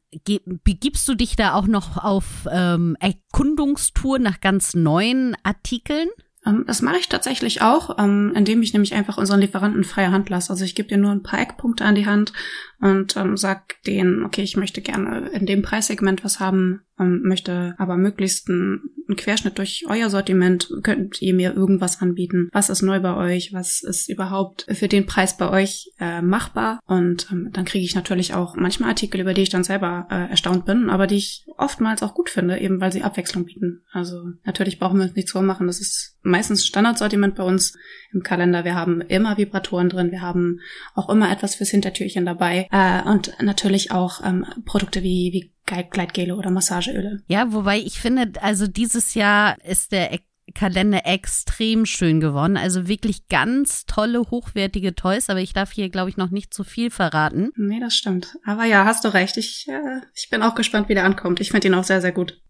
begibst 0.64 1.08
du 1.08 1.14
dich 1.14 1.36
da 1.36 1.54
auch 1.54 1.66
noch 1.66 1.96
auf 1.96 2.46
ähm, 2.50 2.96
Erkundungstour 3.00 4.18
nach 4.18 4.40
ganz 4.40 4.74
neuen 4.74 5.34
Artikeln? 5.44 6.08
Ähm, 6.46 6.64
das 6.66 6.82
mache 6.82 6.98
ich 6.98 7.08
tatsächlich 7.08 7.62
auch, 7.62 7.98
ähm, 7.98 8.32
indem 8.34 8.62
ich 8.62 8.72
nämlich 8.72 8.94
einfach 8.94 9.18
unseren 9.18 9.40
Lieferanten 9.40 9.84
freie 9.84 10.12
Hand 10.12 10.30
lasse. 10.30 10.50
Also 10.50 10.64
ich 10.64 10.74
gebe 10.74 10.88
dir 10.88 10.98
nur 10.98 11.10
ein 11.10 11.22
paar 11.22 11.40
Eckpunkte 11.40 11.84
an 11.84 11.94
die 11.94 12.06
Hand 12.06 12.32
und 12.80 13.16
ähm, 13.16 13.36
sag 13.36 13.82
denen, 13.82 14.24
okay, 14.24 14.42
ich 14.42 14.56
möchte 14.56 14.80
gerne 14.80 15.28
in 15.30 15.46
dem 15.46 15.62
Preissegment 15.62 16.24
was 16.24 16.40
haben, 16.40 16.85
möchte 17.04 17.74
aber 17.78 17.96
möglichst 17.96 18.48
einen 18.48 18.90
Querschnitt 19.16 19.58
durch 19.58 19.84
euer 19.88 20.10
Sortiment. 20.10 20.68
Könnt 20.82 21.20
ihr 21.20 21.34
mir 21.34 21.54
irgendwas 21.54 22.00
anbieten? 22.00 22.48
Was 22.52 22.70
ist 22.70 22.82
neu 22.82 23.00
bei 23.00 23.14
euch? 23.16 23.52
Was 23.52 23.82
ist 23.82 24.08
überhaupt 24.08 24.66
für 24.70 24.88
den 24.88 25.06
Preis 25.06 25.36
bei 25.36 25.50
euch 25.50 25.92
äh, 26.00 26.22
machbar? 26.22 26.80
Und 26.86 27.28
ähm, 27.30 27.50
dann 27.52 27.64
kriege 27.64 27.84
ich 27.84 27.94
natürlich 27.94 28.34
auch 28.34 28.56
manchmal 28.56 28.90
Artikel, 28.90 29.20
über 29.20 29.34
die 29.34 29.42
ich 29.42 29.50
dann 29.50 29.64
selber 29.64 30.06
äh, 30.10 30.30
erstaunt 30.30 30.64
bin, 30.64 30.90
aber 30.90 31.06
die 31.06 31.16
ich 31.16 31.44
oftmals 31.56 32.02
auch 32.02 32.14
gut 32.14 32.30
finde, 32.30 32.58
eben 32.58 32.80
weil 32.80 32.92
sie 32.92 33.02
Abwechslung 33.02 33.44
bieten. 33.44 33.82
Also 33.92 34.30
natürlich 34.44 34.78
brauchen 34.78 34.98
wir 34.98 35.06
uns 35.06 35.16
nichts 35.16 35.32
vormachen. 35.32 35.66
Das 35.66 35.80
ist 35.80 36.16
meistens 36.22 36.66
Standardsortiment 36.66 37.34
bei 37.36 37.44
uns 37.44 37.76
im 38.12 38.22
Kalender. 38.22 38.64
Wir 38.64 38.74
haben 38.74 39.00
immer 39.02 39.36
Vibratoren 39.36 39.88
drin. 39.88 40.10
Wir 40.10 40.22
haben 40.22 40.60
auch 40.94 41.08
immer 41.08 41.30
etwas 41.30 41.54
fürs 41.54 41.70
Hintertürchen 41.70 42.24
dabei. 42.24 42.68
Äh, 42.70 43.02
und 43.08 43.32
natürlich 43.40 43.90
auch 43.90 44.24
ähm, 44.24 44.46
Produkte 44.64 45.02
wie, 45.02 45.30
wie 45.32 45.55
Gleitgele 45.66 46.36
oder 46.36 46.50
Massageöle. 46.50 47.22
Ja, 47.28 47.52
wobei 47.52 47.78
ich 47.78 48.00
finde, 48.00 48.32
also 48.42 48.66
dieses 48.66 49.14
Jahr 49.14 49.56
ist 49.64 49.92
der 49.92 50.18
Kalender 50.54 51.02
extrem 51.04 51.86
schön 51.86 52.20
geworden. 52.20 52.56
Also 52.56 52.88
wirklich 52.88 53.28
ganz 53.28 53.84
tolle, 53.86 54.20
hochwertige 54.30 54.94
Toys, 54.94 55.28
aber 55.28 55.40
ich 55.40 55.52
darf 55.52 55.72
hier, 55.72 55.90
glaube 55.90 56.08
ich, 56.08 56.16
noch 56.16 56.30
nicht 56.30 56.54
zu 56.54 56.64
viel 56.64 56.90
verraten. 56.90 57.50
Nee, 57.56 57.80
das 57.80 57.94
stimmt. 57.96 58.36
Aber 58.44 58.64
ja, 58.64 58.84
hast 58.84 59.04
du 59.04 59.12
recht. 59.12 59.36
Ich, 59.36 59.66
äh, 59.68 60.00
ich 60.14 60.30
bin 60.30 60.42
auch 60.42 60.54
gespannt, 60.54 60.88
wie 60.88 60.94
der 60.94 61.04
ankommt. 61.04 61.40
Ich 61.40 61.50
finde 61.50 61.68
ihn 61.68 61.74
auch 61.74 61.84
sehr, 61.84 62.00
sehr 62.00 62.12
gut. 62.12 62.40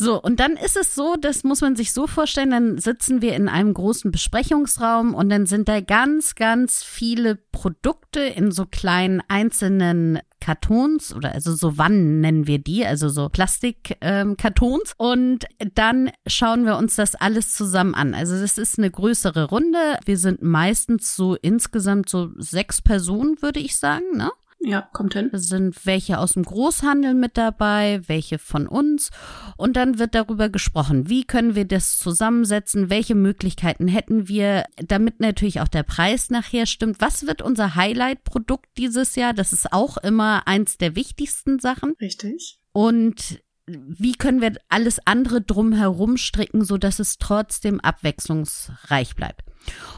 So, 0.00 0.22
und 0.22 0.38
dann 0.38 0.52
ist 0.52 0.76
es 0.76 0.94
so, 0.94 1.16
das 1.20 1.42
muss 1.42 1.60
man 1.60 1.74
sich 1.74 1.92
so 1.92 2.06
vorstellen, 2.06 2.50
dann 2.50 2.78
sitzen 2.78 3.20
wir 3.20 3.34
in 3.34 3.48
einem 3.48 3.74
großen 3.74 4.12
Besprechungsraum 4.12 5.12
und 5.12 5.28
dann 5.28 5.46
sind 5.46 5.68
da 5.68 5.80
ganz, 5.80 6.36
ganz 6.36 6.84
viele 6.84 7.34
Produkte 7.34 8.20
in 8.20 8.52
so 8.52 8.64
kleinen 8.64 9.20
einzelnen 9.26 10.20
Kartons 10.40 11.14
oder 11.14 11.32
also 11.32 11.54
so 11.54 11.78
Wannen 11.78 12.20
nennen 12.20 12.46
wir 12.46 12.58
die, 12.58 12.84
also 12.84 13.08
so 13.08 13.28
Plastikkartons. 13.28 14.90
Ähm, 14.90 14.94
und 14.96 15.46
dann 15.74 16.10
schauen 16.26 16.64
wir 16.64 16.76
uns 16.76 16.96
das 16.96 17.14
alles 17.14 17.52
zusammen 17.54 17.94
an. 17.94 18.14
Also 18.14 18.38
das 18.40 18.58
ist 18.58 18.78
eine 18.78 18.90
größere 18.90 19.44
Runde. 19.44 19.98
Wir 20.04 20.18
sind 20.18 20.42
meistens 20.42 21.16
so 21.16 21.34
insgesamt 21.34 22.08
so 22.08 22.30
sechs 22.36 22.82
Personen, 22.82 23.40
würde 23.40 23.60
ich 23.60 23.76
sagen, 23.76 24.16
ne? 24.16 24.30
Ja, 24.60 24.82
kommt 24.92 25.14
hin. 25.14 25.30
Es 25.32 25.48
sind 25.48 25.86
welche 25.86 26.18
aus 26.18 26.32
dem 26.32 26.42
Großhandel 26.42 27.14
mit 27.14 27.36
dabei, 27.36 28.00
welche 28.06 28.38
von 28.38 28.66
uns. 28.66 29.10
Und 29.56 29.76
dann 29.76 29.98
wird 29.98 30.14
darüber 30.14 30.48
gesprochen, 30.48 31.08
wie 31.08 31.24
können 31.24 31.54
wir 31.54 31.64
das 31.64 31.96
zusammensetzen, 31.96 32.90
welche 32.90 33.14
Möglichkeiten 33.14 33.86
hätten 33.86 34.26
wir, 34.26 34.64
damit 34.76 35.20
natürlich 35.20 35.60
auch 35.60 35.68
der 35.68 35.84
Preis 35.84 36.30
nachher 36.30 36.66
stimmt. 36.66 37.00
Was 37.00 37.26
wird 37.26 37.40
unser 37.40 37.76
Highlight-Produkt 37.76 38.66
dieses 38.76 39.14
Jahr? 39.14 39.32
Das 39.32 39.52
ist 39.52 39.72
auch 39.72 39.96
immer 39.98 40.48
eins 40.48 40.76
der 40.76 40.96
wichtigsten 40.96 41.60
Sachen. 41.60 41.94
Richtig. 42.00 42.58
Und 42.72 43.40
wie 43.66 44.12
können 44.12 44.40
wir 44.40 44.54
alles 44.68 44.98
andere 45.04 45.40
drumherum 45.40 46.16
stricken, 46.16 46.64
so 46.64 46.78
dass 46.78 46.98
es 46.98 47.18
trotzdem 47.18 47.80
abwechslungsreich 47.80 49.14
bleibt. 49.14 49.42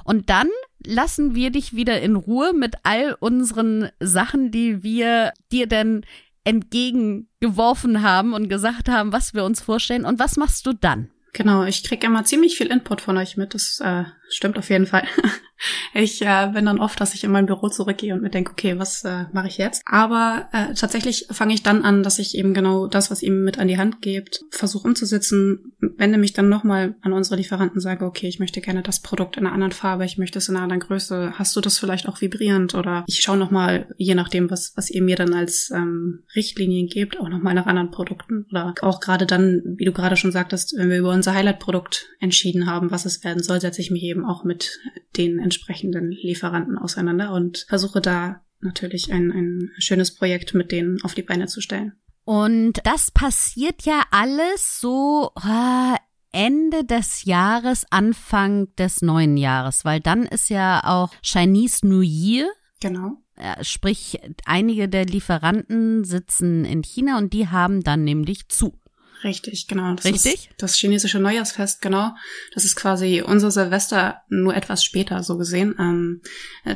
Und 0.04 0.28
dann 0.28 0.48
lassen 0.84 1.34
wir 1.34 1.50
dich 1.50 1.74
wieder 1.74 2.00
in 2.00 2.16
Ruhe 2.16 2.52
mit 2.52 2.76
all 2.82 3.16
unseren 3.20 3.90
Sachen, 4.00 4.50
die 4.50 4.82
wir 4.82 5.32
dir 5.52 5.66
dann 5.66 6.02
entgegengeworfen 6.44 8.02
haben 8.02 8.32
und 8.32 8.48
gesagt 8.48 8.88
haben, 8.88 9.12
was 9.12 9.34
wir 9.34 9.44
uns 9.44 9.60
vorstellen. 9.60 10.04
Und 10.04 10.18
was 10.18 10.36
machst 10.36 10.66
du 10.66 10.72
dann? 10.72 11.10
Genau, 11.32 11.64
ich 11.64 11.84
krieg 11.84 12.02
immer 12.02 12.24
ziemlich 12.24 12.56
viel 12.56 12.68
Input 12.68 13.00
von 13.00 13.16
euch 13.16 13.36
mit. 13.36 13.54
Das 13.54 13.80
äh, 13.80 14.04
stimmt 14.30 14.58
auf 14.58 14.70
jeden 14.70 14.86
Fall. 14.86 15.04
Ich 15.92 16.22
äh, 16.22 16.50
bin 16.52 16.66
dann 16.66 16.80
oft, 16.80 17.00
dass 17.00 17.14
ich 17.14 17.24
in 17.24 17.32
mein 17.32 17.46
Büro 17.46 17.68
zurückgehe 17.68 18.14
und 18.14 18.22
mir 18.22 18.30
denke, 18.30 18.52
okay, 18.52 18.78
was 18.78 19.04
äh, 19.04 19.24
mache 19.32 19.48
ich 19.48 19.58
jetzt? 19.58 19.82
Aber 19.84 20.48
äh, 20.52 20.74
tatsächlich 20.74 21.26
fange 21.30 21.52
ich 21.52 21.62
dann 21.62 21.82
an, 21.82 22.02
dass 22.02 22.18
ich 22.18 22.36
eben 22.36 22.54
genau 22.54 22.86
das, 22.86 23.10
was 23.10 23.22
ihr 23.22 23.32
mit 23.32 23.58
an 23.58 23.68
die 23.68 23.76
Hand 23.76 24.00
gebt, 24.00 24.40
versuche 24.50 24.88
umzusetzen, 24.88 25.74
wende 25.98 26.18
mich 26.18 26.32
dann 26.32 26.48
nochmal 26.48 26.94
an 27.02 27.12
unsere 27.12 27.36
Lieferanten, 27.36 27.80
sage, 27.80 28.04
okay, 28.04 28.28
ich 28.28 28.38
möchte 28.38 28.60
gerne 28.60 28.82
das 28.82 29.00
Produkt 29.00 29.36
in 29.36 29.44
einer 29.44 29.54
anderen 29.54 29.72
Farbe, 29.72 30.04
ich 30.04 30.16
möchte 30.16 30.38
es 30.38 30.48
in 30.48 30.56
einer 30.56 30.64
anderen 30.64 30.80
Größe. 30.80 31.34
Hast 31.38 31.54
du 31.56 31.60
das 31.60 31.78
vielleicht 31.78 32.08
auch 32.08 32.20
vibrierend? 32.20 32.74
Oder 32.74 33.04
ich 33.06 33.20
schaue 33.20 33.36
nochmal, 33.36 33.92
je 33.98 34.14
nachdem, 34.14 34.50
was, 34.50 34.72
was 34.76 34.90
ihr 34.90 35.02
mir 35.02 35.16
dann 35.16 35.34
als 35.34 35.70
ähm, 35.74 36.22
Richtlinien 36.34 36.88
gebt, 36.88 37.18
auch 37.20 37.28
nochmal 37.28 37.54
nach 37.54 37.66
anderen 37.66 37.90
Produkten. 37.90 38.46
Oder 38.50 38.74
auch 38.80 39.00
gerade 39.00 39.26
dann, 39.26 39.62
wie 39.76 39.84
du 39.84 39.92
gerade 39.92 40.16
schon 40.16 40.32
sagtest, 40.32 40.74
wenn 40.76 40.88
wir 40.88 40.98
über 40.98 41.10
unser 41.10 41.34
Highlight-Produkt 41.34 42.06
entschieden 42.20 42.66
haben, 42.66 42.90
was 42.90 43.04
es 43.04 43.24
werden 43.24 43.42
soll, 43.42 43.60
setze 43.60 43.80
ich 43.80 43.90
mich 43.90 44.04
eben 44.04 44.19
auch 44.24 44.44
mit 44.44 44.80
den 45.16 45.38
entsprechenden 45.38 46.10
Lieferanten 46.10 46.78
auseinander 46.78 47.32
und 47.32 47.66
versuche 47.68 48.00
da 48.00 48.42
natürlich 48.60 49.12
ein, 49.12 49.30
ein 49.30 49.70
schönes 49.78 50.14
Projekt 50.14 50.54
mit 50.54 50.72
denen 50.72 51.02
auf 51.02 51.14
die 51.14 51.22
Beine 51.22 51.46
zu 51.46 51.60
stellen. 51.60 51.94
Und 52.24 52.80
das 52.84 53.10
passiert 53.10 53.82
ja 53.82 54.02
alles 54.10 54.80
so 54.80 55.32
äh, 55.36 55.96
Ende 56.32 56.84
des 56.84 57.24
Jahres, 57.24 57.86
Anfang 57.90 58.74
des 58.76 59.02
neuen 59.02 59.36
Jahres, 59.36 59.84
weil 59.84 60.00
dann 60.00 60.24
ist 60.26 60.48
ja 60.48 60.82
auch 60.84 61.10
Chinese 61.22 61.86
New 61.86 62.02
Year. 62.02 62.48
Genau. 62.80 63.16
Sprich, 63.62 64.20
einige 64.44 64.88
der 64.88 65.06
Lieferanten 65.06 66.04
sitzen 66.04 66.64
in 66.64 66.82
China 66.82 67.16
und 67.18 67.32
die 67.32 67.48
haben 67.48 67.82
dann 67.82 68.04
nämlich 68.04 68.48
zu. 68.48 68.78
Richtig, 69.22 69.66
genau. 69.66 69.94
Das 69.94 70.04
Richtig? 70.04 70.50
Das 70.56 70.76
chinesische 70.76 71.18
Neujahrsfest, 71.18 71.82
genau. 71.82 72.12
Das 72.54 72.64
ist 72.64 72.76
quasi 72.76 73.22
unser 73.22 73.50
Silvester 73.50 74.22
nur 74.28 74.54
etwas 74.54 74.84
später, 74.84 75.22
so 75.22 75.36
gesehen. 75.36 75.74
Ähm, 75.78 76.22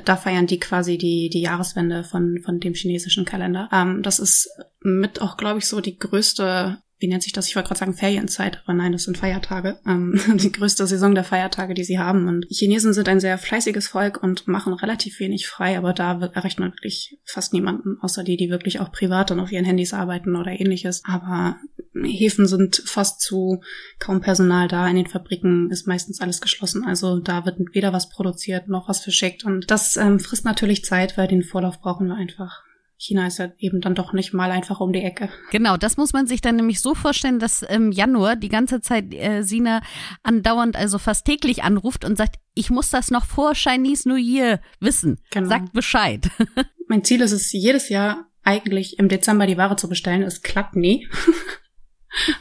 da 0.04 0.16
feiern 0.16 0.46
die 0.46 0.60
quasi 0.60 0.98
die, 0.98 1.30
die 1.30 1.40
Jahreswende 1.40 2.04
von, 2.04 2.40
von 2.44 2.60
dem 2.60 2.74
chinesischen 2.74 3.24
Kalender. 3.24 3.68
Ähm, 3.72 4.02
das 4.02 4.18
ist 4.18 4.48
mit 4.80 5.20
auch, 5.22 5.36
glaube 5.36 5.58
ich, 5.58 5.66
so 5.66 5.80
die 5.80 5.98
größte 5.98 6.82
wie 7.04 7.08
nennt 7.08 7.22
sich 7.22 7.34
das? 7.34 7.48
Ich 7.48 7.54
wollte 7.54 7.68
gerade 7.68 7.80
sagen 7.80 7.92
Ferienzeit, 7.92 8.62
aber 8.64 8.72
nein, 8.72 8.92
das 8.92 9.02
sind 9.02 9.18
Feiertage. 9.18 9.78
Ähm, 9.86 10.18
die 10.36 10.50
größte 10.50 10.86
Saison 10.86 11.14
der 11.14 11.22
Feiertage, 11.22 11.74
die 11.74 11.84
sie 11.84 11.98
haben. 11.98 12.28
Und 12.28 12.46
Chinesen 12.48 12.94
sind 12.94 13.10
ein 13.10 13.20
sehr 13.20 13.36
fleißiges 13.36 13.88
Volk 13.88 14.22
und 14.22 14.48
machen 14.48 14.72
relativ 14.72 15.20
wenig 15.20 15.46
frei, 15.46 15.76
aber 15.76 15.92
da 15.92 16.18
erreicht 16.32 16.58
man 16.60 16.72
wirklich 16.72 17.18
fast 17.22 17.52
niemanden, 17.52 17.98
außer 18.00 18.24
die, 18.24 18.38
die 18.38 18.48
wirklich 18.48 18.80
auch 18.80 18.90
privat 18.90 19.30
und 19.30 19.38
auf 19.38 19.52
ihren 19.52 19.66
Handys 19.66 19.92
arbeiten 19.92 20.34
oder 20.34 20.52
ähnliches. 20.52 21.02
Aber 21.04 21.58
Häfen 21.94 22.46
sind 22.46 22.82
fast 22.86 23.20
zu, 23.20 23.60
kaum 23.98 24.22
Personal 24.22 24.66
da. 24.66 24.88
In 24.88 24.96
den 24.96 25.06
Fabriken 25.06 25.70
ist 25.70 25.86
meistens 25.86 26.22
alles 26.22 26.40
geschlossen. 26.40 26.86
Also 26.86 27.18
da 27.18 27.44
wird 27.44 27.58
weder 27.74 27.92
was 27.92 28.08
produziert 28.08 28.68
noch 28.68 28.88
was 28.88 29.00
verschickt. 29.00 29.44
Und 29.44 29.70
das 29.70 29.98
ähm, 29.98 30.20
frisst 30.20 30.46
natürlich 30.46 30.86
Zeit, 30.86 31.18
weil 31.18 31.28
den 31.28 31.42
Vorlauf 31.42 31.82
brauchen 31.82 32.06
wir 32.06 32.14
einfach. 32.14 32.62
China 32.96 33.26
ist 33.26 33.38
ja 33.38 33.52
eben 33.58 33.80
dann 33.80 33.94
doch 33.94 34.12
nicht 34.12 34.32
mal 34.32 34.50
einfach 34.50 34.80
um 34.80 34.92
die 34.92 35.02
Ecke. 35.02 35.28
Genau, 35.50 35.76
das 35.76 35.96
muss 35.96 36.12
man 36.12 36.26
sich 36.26 36.40
dann 36.40 36.56
nämlich 36.56 36.80
so 36.80 36.94
vorstellen, 36.94 37.38
dass 37.38 37.62
im 37.62 37.92
Januar 37.92 38.36
die 38.36 38.48
ganze 38.48 38.80
Zeit 38.80 39.12
äh, 39.12 39.42
Sina 39.42 39.82
andauernd, 40.22 40.76
also 40.76 40.98
fast 40.98 41.26
täglich 41.26 41.64
anruft 41.64 42.04
und 42.04 42.16
sagt, 42.16 42.36
ich 42.54 42.70
muss 42.70 42.90
das 42.90 43.10
noch 43.10 43.24
vor 43.24 43.54
Chinese 43.54 44.08
New 44.08 44.16
Year 44.16 44.60
wissen. 44.80 45.20
Genau. 45.30 45.48
Sagt 45.48 45.72
Bescheid. 45.72 46.28
mein 46.88 47.04
Ziel 47.04 47.20
ist 47.20 47.32
es, 47.32 47.52
jedes 47.52 47.88
Jahr 47.88 48.28
eigentlich 48.44 48.98
im 48.98 49.08
Dezember 49.08 49.46
die 49.46 49.56
Ware 49.56 49.76
zu 49.76 49.88
bestellen. 49.88 50.22
Es 50.22 50.42
klappt 50.42 50.76
nie. 50.76 51.08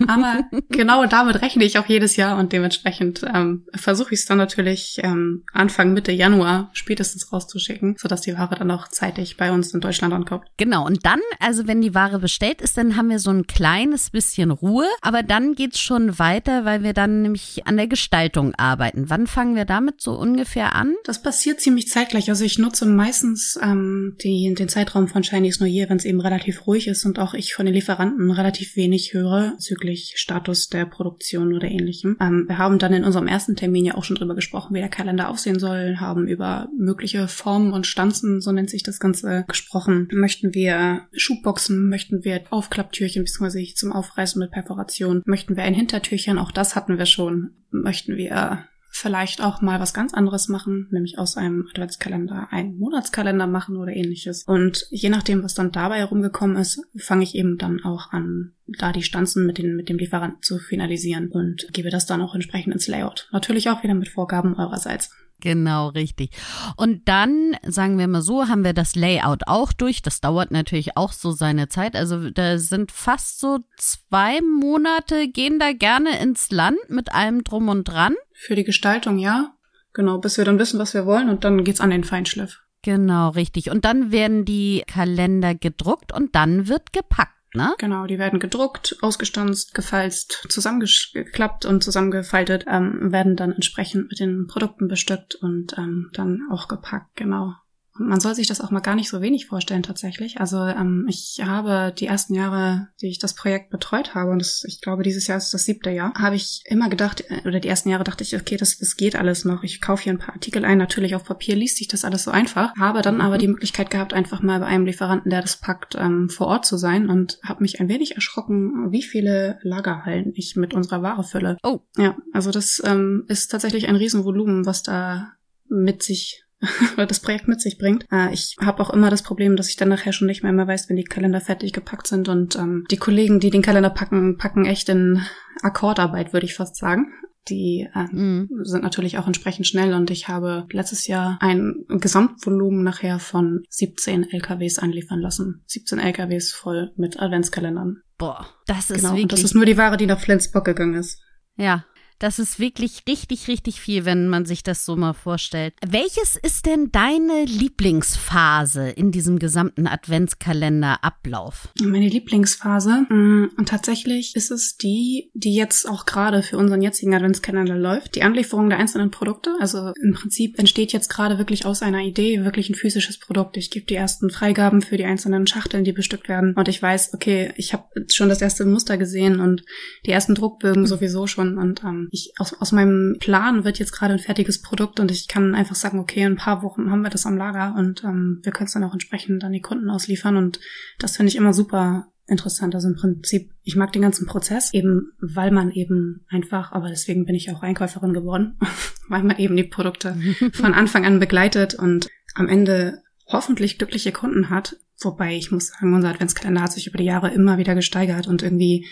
Aber 0.07 0.43
genau 0.69 1.05
damit 1.05 1.41
rechne 1.41 1.63
ich 1.63 1.77
auch 1.77 1.85
jedes 1.87 2.15
Jahr 2.15 2.37
und 2.37 2.53
dementsprechend 2.53 3.23
ähm, 3.33 3.65
versuche 3.73 4.13
ich 4.13 4.21
es 4.21 4.25
dann 4.25 4.37
natürlich 4.37 4.99
ähm, 5.03 5.43
Anfang 5.53 5.93
Mitte 5.93 6.11
Januar 6.11 6.69
spätestens 6.73 7.31
rauszuschicken, 7.31 7.95
sodass 7.97 8.21
die 8.21 8.37
Ware 8.37 8.55
dann 8.55 8.71
auch 8.71 8.87
zeitig 8.87 9.37
bei 9.37 9.51
uns 9.51 9.73
in 9.73 9.81
Deutschland 9.81 10.13
ankommt. 10.13 10.45
Genau, 10.57 10.85
und 10.85 11.05
dann, 11.05 11.19
also 11.39 11.67
wenn 11.67 11.81
die 11.81 11.95
Ware 11.95 12.19
bestellt 12.19 12.61
ist, 12.61 12.77
dann 12.77 12.95
haben 12.95 13.09
wir 13.09 13.19
so 13.19 13.31
ein 13.31 13.47
kleines 13.47 14.09
bisschen 14.09 14.51
Ruhe, 14.51 14.87
aber 15.01 15.23
dann 15.23 15.55
geht's 15.55 15.79
schon 15.79 16.19
weiter, 16.19 16.65
weil 16.65 16.83
wir 16.83 16.93
dann 16.93 17.21
nämlich 17.21 17.65
an 17.65 17.77
der 17.77 17.87
Gestaltung 17.87 18.53
arbeiten. 18.55 19.09
Wann 19.09 19.27
fangen 19.27 19.55
wir 19.55 19.65
damit 19.65 20.01
so 20.01 20.13
ungefähr 20.13 20.75
an? 20.75 20.95
Das 21.05 21.21
passiert 21.21 21.61
ziemlich 21.61 21.87
zeitgleich. 21.87 22.29
Also 22.29 22.43
ich 22.45 22.59
nutze 22.59 22.85
meistens 22.85 23.59
ähm, 23.61 24.15
die, 24.23 24.53
den 24.53 24.69
Zeitraum 24.69 25.07
von 25.07 25.23
Chinese 25.23 25.63
New 25.63 25.69
Year, 25.69 25.89
wenn 25.89 25.97
es 25.97 26.05
eben 26.05 26.21
relativ 26.21 26.67
ruhig 26.67 26.87
ist 26.87 27.05
und 27.05 27.19
auch 27.19 27.33
ich 27.33 27.53
von 27.53 27.65
den 27.65 27.75
Lieferanten 27.75 28.31
relativ 28.31 28.75
wenig 28.75 29.13
höre 29.13 29.53
bezüglich 29.63 30.13
Status 30.17 30.67
der 30.67 30.85
Produktion 30.85 31.53
oder 31.53 31.69
ähnlichem. 31.69 32.17
Ähm, 32.19 32.45
wir 32.47 32.57
haben 32.57 32.79
dann 32.79 32.91
in 32.91 33.05
unserem 33.05 33.27
ersten 33.27 33.55
Termin 33.55 33.85
ja 33.85 33.95
auch 33.95 34.03
schon 34.03 34.17
drüber 34.17 34.35
gesprochen, 34.35 34.75
wie 34.75 34.79
der 34.79 34.89
Kalender 34.89 35.29
aussehen 35.29 35.57
soll, 35.57 35.97
haben 35.97 36.27
über 36.27 36.67
mögliche 36.77 37.29
Formen 37.29 37.71
und 37.71 37.87
Stanzen, 37.87 38.41
so 38.41 38.51
nennt 38.51 38.69
sich 38.69 38.83
das 38.83 38.99
Ganze, 38.99 39.45
gesprochen. 39.47 40.09
Möchten 40.11 40.53
wir 40.53 41.07
Schubboxen, 41.13 41.87
möchten 41.87 42.25
wir 42.25 42.41
Aufklapptürchen 42.49 43.23
bzw. 43.23 43.73
zum 43.73 43.93
Aufreißen 43.93 44.37
mit 44.37 44.51
Perforation, 44.51 45.21
möchten 45.25 45.55
wir 45.55 45.63
ein 45.63 45.73
Hintertürchen, 45.73 46.37
auch 46.37 46.51
das 46.51 46.75
hatten 46.75 46.97
wir 46.97 47.05
schon, 47.05 47.51
möchten 47.71 48.17
wir 48.17 48.65
vielleicht 48.95 49.41
auch 49.41 49.59
mal 49.61 49.79
was 49.79 49.93
ganz 49.93 50.13
anderes 50.13 50.47
machen, 50.47 50.87
nämlich 50.91 51.17
aus 51.17 51.35
einem 51.35 51.67
Adventskalender 51.71 52.49
einen 52.51 52.77
Monatskalender 52.77 53.47
machen 53.47 53.75
oder 53.75 53.91
ähnliches. 53.91 54.43
Und 54.43 54.85
je 54.91 55.09
nachdem, 55.09 55.43
was 55.43 55.55
dann 55.55 55.71
dabei 55.71 55.97
herumgekommen 55.97 56.57
ist, 56.57 56.79
fange 56.95 57.23
ich 57.23 57.33
eben 57.33 57.57
dann 57.57 57.83
auch 57.83 58.11
an, 58.11 58.51
da 58.67 58.91
die 58.91 59.01
Stanzen 59.01 59.47
mit, 59.47 59.57
den, 59.57 59.75
mit 59.75 59.89
dem 59.89 59.97
Lieferanten 59.97 60.43
zu 60.43 60.59
finalisieren 60.59 61.29
und 61.29 61.67
gebe 61.73 61.89
das 61.89 62.05
dann 62.05 62.21
auch 62.21 62.35
entsprechend 62.35 62.73
ins 62.73 62.87
Layout. 62.87 63.27
Natürlich 63.31 63.67
auch 63.69 63.81
wieder 63.81 63.95
mit 63.95 64.09
Vorgaben 64.09 64.55
eurerseits. 64.55 65.09
Genau, 65.43 65.89
richtig. 65.89 66.29
Und 66.77 67.09
dann, 67.09 67.57
sagen 67.67 67.97
wir 67.97 68.07
mal 68.07 68.21
so, 68.21 68.47
haben 68.47 68.63
wir 68.63 68.71
das 68.71 68.95
Layout 68.95 69.41
auch 69.45 69.73
durch. 69.73 70.01
Das 70.01 70.21
dauert 70.21 70.51
natürlich 70.51 70.95
auch 70.95 71.11
so 71.11 71.31
seine 71.31 71.67
Zeit. 71.67 71.97
Also 71.97 72.29
da 72.29 72.57
sind 72.57 72.93
fast 72.93 73.41
so 73.41 73.59
zwei 73.77 74.39
Monate, 74.39 75.27
gehen 75.27 75.59
da 75.59 75.73
gerne 75.73 76.17
ins 76.21 76.49
Land 76.49 76.77
mit 76.87 77.13
allem 77.13 77.43
drum 77.43 77.67
und 77.67 77.83
dran. 77.83 78.15
Für 78.31 78.55
die 78.55 78.63
Gestaltung, 78.63 79.17
ja. 79.17 79.53
Genau, 79.91 80.17
bis 80.17 80.37
wir 80.37 80.45
dann 80.45 80.59
wissen, 80.59 80.79
was 80.79 80.93
wir 80.93 81.05
wollen 81.05 81.27
und 81.27 81.43
dann 81.43 81.65
geht's 81.65 81.81
an 81.81 81.89
den 81.89 82.05
Feinschliff. 82.05 82.61
Genau, 82.81 83.27
richtig. 83.27 83.69
Und 83.69 83.83
dann 83.83 84.13
werden 84.13 84.45
die 84.45 84.83
Kalender 84.87 85.55
gedruckt 85.55 86.13
und 86.13 86.35
dann 86.35 86.69
wird 86.69 86.93
gepackt 86.93 87.42
ne? 87.53 87.75
Genau, 87.77 88.05
die 88.05 88.19
werden 88.19 88.39
gedruckt, 88.39 88.97
ausgestanzt, 89.01 89.73
gefalzt, 89.73 90.45
zusammengeklappt 90.49 91.65
und 91.65 91.83
zusammengefaltet, 91.83 92.65
ähm, 92.67 93.11
werden 93.11 93.35
dann 93.35 93.53
entsprechend 93.53 94.09
mit 94.09 94.19
den 94.19 94.47
Produkten 94.47 94.87
bestückt 94.87 95.35
und 95.35 95.77
ähm, 95.77 96.09
dann 96.13 96.47
auch 96.51 96.67
gepackt, 96.67 97.15
genau. 97.15 97.53
Und 97.97 98.07
man 98.07 98.19
soll 98.19 98.33
sich 98.33 98.47
das 98.47 98.61
auch 98.61 98.71
mal 98.71 98.79
gar 98.79 98.95
nicht 98.95 99.09
so 99.09 99.21
wenig 99.21 99.45
vorstellen 99.45 99.83
tatsächlich. 99.83 100.39
Also 100.39 100.57
ähm, 100.57 101.05
ich 101.07 101.41
habe 101.43 101.93
die 101.97 102.07
ersten 102.07 102.33
Jahre, 102.33 102.87
die 103.01 103.07
ich 103.07 103.19
das 103.19 103.35
Projekt 103.35 103.69
betreut 103.69 104.15
habe, 104.15 104.31
und 104.31 104.39
das, 104.39 104.63
ich 104.67 104.81
glaube, 104.81 105.03
dieses 105.03 105.27
Jahr 105.27 105.37
ist 105.37 105.53
das 105.53 105.65
siebte 105.65 105.91
Jahr, 105.91 106.13
habe 106.15 106.35
ich 106.35 106.63
immer 106.65 106.89
gedacht, 106.89 107.23
äh, 107.29 107.47
oder 107.47 107.59
die 107.59 107.67
ersten 107.67 107.89
Jahre 107.89 108.03
dachte 108.03 108.23
ich, 108.23 108.35
okay, 108.35 108.57
das, 108.57 108.77
das 108.77 108.97
geht 108.97 109.15
alles 109.15 109.45
noch. 109.45 109.63
Ich 109.63 109.81
kaufe 109.81 110.03
hier 110.03 110.13
ein 110.13 110.19
paar 110.19 110.33
Artikel 110.33 110.65
ein, 110.65 110.77
natürlich 110.77 111.15
auf 111.15 111.23
Papier 111.23 111.55
liest 111.55 111.77
sich 111.77 111.87
das 111.87 112.03
alles 112.03 112.23
so 112.23 112.31
einfach. 112.31 112.73
Habe 112.77 113.01
dann 113.01 113.21
aber 113.21 113.37
die 113.37 113.47
Möglichkeit 113.47 113.91
gehabt, 113.91 114.13
einfach 114.13 114.41
mal 114.41 114.59
bei 114.59 114.65
einem 114.65 114.85
Lieferanten, 114.85 115.29
der 115.29 115.41
das 115.41 115.57
packt, 115.57 115.95
ähm, 115.95 116.29
vor 116.29 116.47
Ort 116.47 116.65
zu 116.65 116.77
sein 116.77 117.09
und 117.09 117.39
habe 117.43 117.61
mich 117.61 117.79
ein 117.79 117.89
wenig 117.89 118.15
erschrocken, 118.15 118.91
wie 118.91 119.03
viele 119.03 119.59
Lagerhallen 119.61 120.31
ich 120.35 120.55
mit 120.55 120.73
unserer 120.73 121.01
Ware 121.01 121.23
fülle. 121.23 121.57
Oh. 121.63 121.81
Ja, 121.97 122.17
also 122.33 122.51
das 122.51 122.81
ähm, 122.83 123.25
ist 123.27 123.49
tatsächlich 123.49 123.87
ein 123.87 123.95
Riesenvolumen, 123.95 124.65
was 124.65 124.83
da 124.83 125.33
mit 125.69 126.03
sich 126.03 126.42
das 126.97 127.19
Projekt 127.19 127.47
mit 127.47 127.61
sich 127.61 127.77
bringt. 127.77 128.05
Äh, 128.11 128.33
ich 128.33 128.55
habe 128.61 128.81
auch 128.81 128.89
immer 128.89 129.09
das 129.09 129.23
Problem, 129.23 129.55
dass 129.55 129.69
ich 129.69 129.75
dann 129.75 129.89
nachher 129.89 130.13
schon 130.13 130.27
nicht 130.27 130.43
mehr 130.43 130.51
mehr 130.51 130.67
weiß, 130.67 130.89
wenn 130.89 130.97
die 130.97 131.03
Kalender 131.03 131.41
fertig 131.41 131.73
gepackt 131.73 132.07
sind. 132.07 132.29
Und 132.29 132.55
ähm, 132.55 132.85
die 132.89 132.97
Kollegen, 132.97 133.39
die 133.39 133.49
den 133.49 133.61
Kalender 133.61 133.89
packen, 133.89 134.37
packen 134.37 134.65
echt 134.65 134.89
in 134.89 135.21
Akkordarbeit, 135.61 136.33
würde 136.33 136.45
ich 136.45 136.55
fast 136.55 136.75
sagen. 136.75 137.13
die 137.49 137.89
äh, 137.93 138.15
mhm. 138.15 138.49
sind 138.63 138.83
natürlich 138.83 139.17
auch 139.17 139.27
entsprechend 139.27 139.67
schnell 139.67 139.93
und 139.93 140.09
ich 140.09 140.29
habe 140.29 140.65
letztes 140.71 141.07
Jahr 141.07 141.37
ein 141.41 141.83
Gesamtvolumen 141.89 142.83
nachher 142.83 143.19
von 143.19 143.63
17 143.69 144.31
LKWs 144.31 144.79
einliefern 144.79 145.19
lassen. 145.19 145.63
17 145.67 145.99
LKWs 145.99 146.53
voll 146.53 146.91
mit 146.95 147.19
Adventskalendern. 147.19 148.01
Boah, 148.17 148.47
das 148.67 148.89
ist 148.89 148.97
genau, 148.97 149.09
wirklich. 149.09 149.23
Und 149.23 149.31
das 149.33 149.43
ist 149.43 149.55
nur 149.55 149.65
die 149.65 149.77
Ware, 149.77 149.97
die 149.97 150.05
nach 150.05 150.19
Flensburg 150.19 150.65
gegangen 150.65 150.95
ist. 150.95 151.19
Ja, 151.55 151.85
das 152.23 152.39
ist 152.39 152.57
wirklich 152.57 153.03
richtig, 153.05 153.49
richtig 153.49 153.81
viel, 153.81 154.05
wenn 154.05 154.29
man 154.29 154.45
sich 154.45 154.63
das 154.63 154.85
so 154.85 154.95
mal 154.95 155.11
vorstellt. 155.11 155.73
Welches 155.85 156.37
ist 156.37 156.65
denn 156.65 156.89
deine 156.89 157.43
Lieblingsphase 157.43 158.91
in 158.91 159.11
diesem 159.11 159.39
gesamten 159.39 159.87
Adventskalender-Ablauf? 159.87 161.67
Meine 161.83 162.07
Lieblingsphase? 162.07 163.07
Mm, 163.09 163.49
und 163.57 163.67
tatsächlich 163.67 164.37
ist 164.37 164.51
es 164.51 164.77
die, 164.77 165.31
die 165.33 165.53
jetzt 165.53 165.85
auch 165.85 166.05
gerade 166.05 166.43
für 166.43 166.57
unseren 166.57 166.81
jetzigen 166.81 167.13
Adventskalender 167.13 167.75
läuft. 167.75 168.15
Die 168.15 168.23
Anlieferung 168.23 168.69
der 168.69 168.79
einzelnen 168.79 169.11
Produkte. 169.11 169.53
Also 169.59 169.91
im 170.01 170.13
Prinzip 170.13 170.57
entsteht 170.57 170.93
jetzt 170.93 171.09
gerade 171.09 171.37
wirklich 171.37 171.65
aus 171.65 171.81
einer 171.81 172.03
Idee 172.03 172.45
wirklich 172.45 172.69
ein 172.69 172.75
physisches 172.75 173.19
Produkt. 173.19 173.57
Ich 173.57 173.69
gebe 173.69 173.85
die 173.85 173.95
ersten 173.95 174.29
Freigaben 174.29 174.81
für 174.81 174.95
die 174.95 175.03
einzelnen 175.03 175.45
Schachteln, 175.45 175.83
die 175.83 175.91
bestückt 175.91 176.29
werden. 176.29 176.53
Und 176.55 176.69
ich 176.69 176.81
weiß, 176.81 177.13
okay, 177.15 177.51
ich 177.57 177.73
habe 177.73 177.83
schon 178.09 178.29
das 178.29 178.41
erste 178.41 178.63
Muster 178.63 178.97
gesehen 178.97 179.41
und 179.41 179.65
die 180.05 180.11
ersten 180.11 180.35
Druckbögen 180.35 180.87
sowieso 180.87 181.27
schon. 181.27 181.57
Und 181.57 181.83
ähm, 181.83 182.07
ich, 182.13 182.31
aus, 182.37 182.53
aus 182.53 182.71
meinem 182.71 183.17
Plan 183.19 183.63
wird 183.63 183.79
jetzt 183.79 183.91
gerade 183.91 184.13
ein 184.13 184.19
fertiges 184.19 184.61
Produkt 184.61 184.99
und 184.99 185.09
ich 185.09 185.27
kann 185.27 185.55
einfach 185.55 185.73
sagen, 185.73 185.97
okay, 185.97 186.21
in 186.21 186.33
ein 186.33 186.37
paar 186.37 186.61
Wochen 186.61 186.91
haben 186.91 187.01
wir 187.01 187.09
das 187.09 187.25
am 187.25 187.37
Lager 187.37 187.73
und 187.75 188.03
ähm, 188.03 188.39
wir 188.43 188.51
können 188.51 188.67
es 188.67 188.73
dann 188.73 188.83
auch 188.83 188.93
entsprechend 188.93 189.43
an 189.43 189.51
die 189.51 189.61
Kunden 189.61 189.89
ausliefern 189.89 190.37
und 190.37 190.59
das 190.99 191.17
finde 191.17 191.31
ich 191.31 191.35
immer 191.35 191.53
super 191.53 192.11
interessant. 192.27 192.75
Also 192.75 192.87
im 192.87 192.95
Prinzip, 192.95 193.51
ich 193.63 193.75
mag 193.75 193.91
den 193.93 194.03
ganzen 194.03 194.27
Prozess, 194.27 194.71
eben 194.75 195.13
weil 195.21 195.49
man 195.49 195.71
eben 195.71 196.23
einfach, 196.29 196.71
aber 196.71 196.89
deswegen 196.89 197.25
bin 197.25 197.33
ich 197.33 197.51
auch 197.51 197.63
Einkäuferin 197.63 198.13
geworden, 198.13 198.59
weil 199.09 199.23
man 199.23 199.39
eben 199.39 199.55
die 199.55 199.63
Produkte 199.63 200.15
von 200.53 200.75
Anfang 200.75 201.07
an 201.07 201.19
begleitet 201.19 201.73
und 201.73 202.09
am 202.35 202.47
Ende 202.47 203.01
hoffentlich 203.25 203.79
glückliche 203.79 204.11
Kunden 204.11 204.51
hat. 204.51 204.77
Wobei 205.01 205.35
ich 205.35 205.49
muss 205.49 205.69
sagen, 205.69 205.95
unser 205.95 206.09
Adventskalender 206.09 206.61
hat 206.61 206.73
sich 206.73 206.85
über 206.85 206.99
die 206.99 207.05
Jahre 207.05 207.33
immer 207.33 207.57
wieder 207.57 207.73
gesteigert 207.73 208.27
und 208.27 208.43
irgendwie 208.43 208.85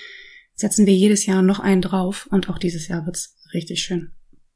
setzen 0.56 0.86
wir 0.86 0.96
jedes 0.96 1.26
Jahr 1.26 1.42
noch 1.42 1.60
einen 1.60 1.82
drauf 1.82 2.28
und 2.32 2.50
auch 2.50 2.58
dieses 2.58 2.88
Jahr 2.88 3.06
wird's 3.06 3.38
richtig 3.54 3.84
schön. 3.84 4.12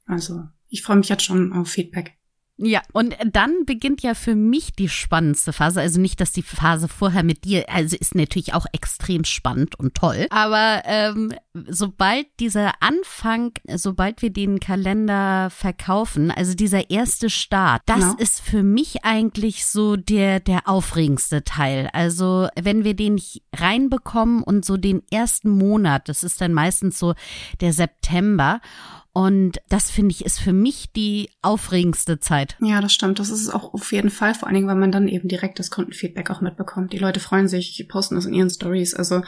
Also 0.05 0.43
ich 0.69 0.81
freue 0.81 0.97
mich 0.97 1.09
jetzt 1.09 1.23
schon 1.23 1.53
auf 1.53 1.69
Feedback. 1.69 2.17
Ja, 2.57 2.81
und 2.93 3.17
dann 3.33 3.65
beginnt 3.65 4.01
ja 4.01 4.13
für 4.13 4.33
mich 4.33 4.71
die 4.71 4.87
spannendste 4.87 5.51
Phase. 5.51 5.81
Also 5.81 5.99
nicht, 5.99 6.21
dass 6.21 6.31
die 6.31 6.41
Phase 6.41 6.87
vorher 6.87 7.23
mit 7.23 7.43
dir, 7.43 7.65
also 7.67 7.97
ist 7.97 8.15
natürlich 8.15 8.53
auch 8.53 8.65
extrem 8.71 9.25
spannend 9.25 9.77
und 9.77 9.93
toll. 9.93 10.27
Aber 10.29 10.83
ähm, 10.85 11.33
sobald 11.67 12.27
dieser 12.39 12.71
Anfang, 12.81 13.51
sobald 13.75 14.21
wir 14.21 14.29
den 14.29 14.61
Kalender 14.61 15.49
verkaufen, 15.49 16.31
also 16.31 16.53
dieser 16.53 16.89
erste 16.89 17.29
Start, 17.29 17.81
das 17.87 17.99
genau. 17.99 18.15
ist 18.19 18.39
für 18.39 18.63
mich 18.63 19.03
eigentlich 19.03 19.65
so 19.65 19.97
der, 19.97 20.39
der 20.39 20.69
aufregendste 20.69 21.43
Teil. 21.43 21.89
Also 21.91 22.47
wenn 22.55 22.85
wir 22.85 22.93
den 22.93 23.21
reinbekommen 23.53 24.43
und 24.43 24.63
so 24.63 24.77
den 24.77 25.01
ersten 25.11 25.49
Monat, 25.49 26.07
das 26.07 26.23
ist 26.23 26.39
dann 26.39 26.53
meistens 26.53 26.99
so 26.99 27.15
der 27.59 27.73
September. 27.73 28.61
Und 29.15 29.61
das 29.69 29.89
finde 29.89 30.11
ich 30.11 30.25
ist 30.25 30.41
für 30.41 30.51
mich 30.51 30.91
die 30.93 31.29
aufregendste 31.41 32.19
Zeit. 32.19 32.57
Ja, 32.59 32.81
das 32.81 32.91
stimmt. 32.91 33.17
Das 33.17 33.29
ist 33.29 33.39
es 33.39 33.49
auch 33.49 33.73
auf 33.73 33.93
jeden 33.93 34.09
Fall, 34.09 34.35
vor 34.35 34.49
allen 34.49 34.55
Dingen, 34.55 34.67
weil 34.67 34.75
man 34.75 34.91
dann 34.91 35.07
eben 35.07 35.29
direkt 35.29 35.57
das 35.57 35.71
Kundenfeedback 35.71 36.29
auch 36.31 36.41
mitbekommt. 36.41 36.91
Die 36.91 36.97
Leute 36.97 37.21
freuen 37.21 37.47
sich, 37.47 37.77
die 37.77 37.85
posten 37.85 38.15
das 38.15 38.25
in 38.25 38.33
ihren 38.33 38.49
Stories. 38.49 38.93
Also 38.93 39.21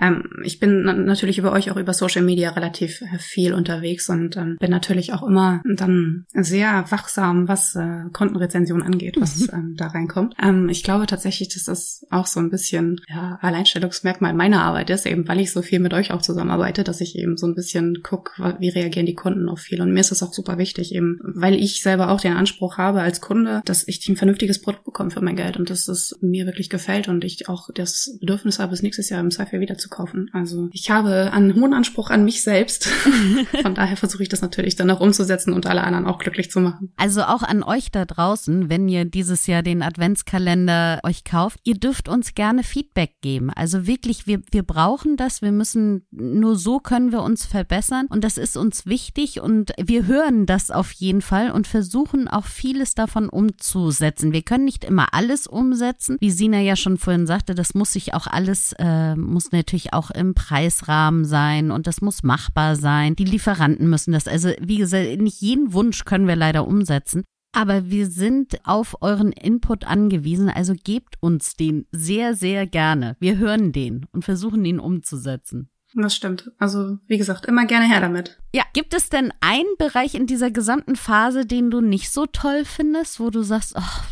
ähm, 0.00 0.22
ich 0.44 0.60
bin 0.60 0.82
natürlich 0.82 1.38
über 1.38 1.50
euch 1.50 1.72
auch 1.72 1.76
über 1.76 1.92
Social 1.92 2.22
Media 2.22 2.50
relativ 2.50 3.02
äh, 3.02 3.18
viel 3.18 3.52
unterwegs 3.52 4.08
und 4.08 4.36
ähm, 4.36 4.58
bin 4.60 4.70
natürlich 4.70 5.12
auch 5.12 5.24
immer 5.24 5.60
dann 5.64 6.24
sehr 6.34 6.84
wachsam, 6.92 7.48
was 7.48 7.74
äh, 7.74 8.04
Kundenrezension 8.12 8.80
angeht, 8.84 9.16
was 9.18 9.40
mhm. 9.40 9.48
ähm, 9.52 9.74
da 9.76 9.88
reinkommt. 9.88 10.36
Ähm, 10.40 10.68
ich 10.68 10.84
glaube 10.84 11.08
tatsächlich, 11.08 11.48
dass 11.48 11.64
das 11.64 12.06
auch 12.10 12.26
so 12.26 12.38
ein 12.38 12.50
bisschen 12.50 13.00
ja, 13.08 13.40
Alleinstellungsmerkmal 13.42 14.34
meiner 14.34 14.62
Arbeit 14.62 14.90
ist, 14.90 15.04
eben 15.04 15.26
weil 15.26 15.40
ich 15.40 15.50
so 15.50 15.62
viel 15.62 15.80
mit 15.80 15.94
euch 15.94 16.12
auch 16.12 16.22
zusammenarbeite, 16.22 16.84
dass 16.84 17.00
ich 17.00 17.18
eben 17.18 17.36
so 17.36 17.48
ein 17.48 17.56
bisschen 17.56 18.04
gucke, 18.04 18.56
wie 18.60 18.68
reagieren 18.68 19.06
die 19.06 19.16
Kunden 19.16 19.31
Kunden 19.32 19.48
auch 19.48 19.58
viel. 19.58 19.80
Und 19.80 19.92
mir 19.92 20.00
ist 20.00 20.10
das 20.10 20.22
auch 20.22 20.32
super 20.32 20.58
wichtig, 20.58 20.94
eben, 20.94 21.18
weil 21.22 21.54
ich 21.54 21.82
selber 21.82 22.10
auch 22.10 22.20
den 22.20 22.34
Anspruch 22.34 22.76
habe 22.76 23.00
als 23.00 23.20
Kunde, 23.20 23.62
dass 23.64 23.86
ich 23.88 24.06
ein 24.08 24.16
vernünftiges 24.16 24.60
Produkt 24.60 24.84
bekomme 24.84 25.10
für 25.10 25.22
mein 25.22 25.36
Geld 25.36 25.56
und 25.56 25.70
dass 25.70 25.88
es 25.88 26.18
mir 26.20 26.46
wirklich 26.46 26.68
gefällt 26.68 27.08
und 27.08 27.24
ich 27.24 27.48
auch 27.48 27.70
das 27.74 28.18
Bedürfnis 28.20 28.58
habe, 28.58 28.74
es 28.74 28.82
nächstes 28.82 29.08
Jahr 29.08 29.20
im 29.20 29.30
Cypher 29.30 29.60
wieder 29.60 29.78
zu 29.78 29.88
kaufen. 29.88 30.28
Also 30.32 30.68
ich 30.72 30.90
habe 30.90 31.32
einen 31.32 31.54
hohen 31.54 31.72
Anspruch 31.72 32.10
an 32.10 32.24
mich 32.24 32.42
selbst. 32.42 32.86
Von 33.62 33.74
daher 33.74 33.96
versuche 33.96 34.22
ich 34.22 34.28
das 34.28 34.42
natürlich 34.42 34.76
dann 34.76 34.90
auch 34.90 35.00
umzusetzen 35.00 35.52
und 35.52 35.66
alle 35.66 35.82
anderen 35.82 36.06
auch 36.06 36.18
glücklich 36.18 36.50
zu 36.50 36.60
machen. 36.60 36.92
Also 36.96 37.22
auch 37.22 37.42
an 37.42 37.62
euch 37.62 37.90
da 37.90 38.04
draußen, 38.04 38.68
wenn 38.68 38.88
ihr 38.88 39.04
dieses 39.04 39.46
Jahr 39.46 39.62
den 39.62 39.82
Adventskalender 39.82 41.00
euch 41.04 41.24
kauft, 41.24 41.60
ihr 41.64 41.74
dürft 41.74 42.08
uns 42.08 42.34
gerne 42.34 42.64
Feedback 42.64 43.20
geben. 43.22 43.50
Also 43.50 43.86
wirklich, 43.86 44.26
wir, 44.26 44.42
wir 44.50 44.62
brauchen 44.62 45.16
das. 45.16 45.40
Wir 45.40 45.52
müssen, 45.52 46.06
nur 46.10 46.56
so 46.56 46.80
können 46.80 47.12
wir 47.12 47.22
uns 47.22 47.46
verbessern 47.46 48.06
und 48.10 48.24
das 48.24 48.36
ist 48.36 48.56
uns 48.56 48.86
wichtig 48.86 49.21
wichtig 49.22 49.40
und 49.40 49.72
wir 49.78 50.06
hören 50.06 50.46
das 50.46 50.70
auf 50.70 50.92
jeden 50.92 51.22
Fall 51.22 51.50
und 51.50 51.66
versuchen 51.66 52.28
auch 52.28 52.46
vieles 52.46 52.94
davon 52.94 53.28
umzusetzen. 53.28 54.32
Wir 54.32 54.42
können 54.42 54.64
nicht 54.64 54.84
immer 54.84 55.14
alles 55.14 55.46
umsetzen. 55.46 56.16
Wie 56.20 56.30
Sina 56.30 56.60
ja 56.60 56.76
schon 56.76 56.98
vorhin 56.98 57.26
sagte, 57.26 57.54
das 57.54 57.74
muss 57.74 57.92
sich 57.92 58.14
auch 58.14 58.26
alles, 58.26 58.74
äh, 58.78 59.16
muss 59.16 59.52
natürlich 59.52 59.92
auch 59.92 60.10
im 60.10 60.34
Preisrahmen 60.34 61.24
sein 61.24 61.70
und 61.70 61.86
das 61.86 62.00
muss 62.00 62.22
machbar 62.22 62.76
sein. 62.76 63.16
Die 63.16 63.24
Lieferanten 63.24 63.88
müssen 63.88 64.12
das, 64.12 64.28
also 64.28 64.50
wie 64.60 64.78
gesagt, 64.78 65.20
nicht 65.20 65.40
jeden 65.40 65.72
Wunsch 65.72 66.04
können 66.04 66.26
wir 66.26 66.36
leider 66.36 66.66
umsetzen. 66.66 67.24
Aber 67.54 67.90
wir 67.90 68.06
sind 68.06 68.66
auf 68.66 68.96
euren 69.02 69.30
Input 69.30 69.84
angewiesen, 69.84 70.48
also 70.48 70.72
gebt 70.72 71.16
uns 71.20 71.54
den 71.54 71.84
sehr, 71.92 72.34
sehr 72.34 72.66
gerne. 72.66 73.14
Wir 73.20 73.36
hören 73.36 73.72
den 73.72 74.06
und 74.10 74.24
versuchen 74.24 74.64
ihn 74.64 74.80
umzusetzen. 74.80 75.68
Das 75.94 76.14
stimmt. 76.14 76.50
Also, 76.58 76.98
wie 77.06 77.18
gesagt, 77.18 77.46
immer 77.46 77.66
gerne 77.66 77.86
her 77.86 78.00
damit. 78.00 78.38
Ja, 78.54 78.64
gibt 78.72 78.94
es 78.94 79.10
denn 79.10 79.32
einen 79.40 79.76
Bereich 79.78 80.14
in 80.14 80.26
dieser 80.26 80.50
gesamten 80.50 80.96
Phase, 80.96 81.44
den 81.44 81.70
du 81.70 81.80
nicht 81.80 82.10
so 82.10 82.26
toll 82.26 82.64
findest, 82.64 83.20
wo 83.20 83.30
du 83.30 83.42
sagst, 83.42 83.76
ach, 83.76 84.06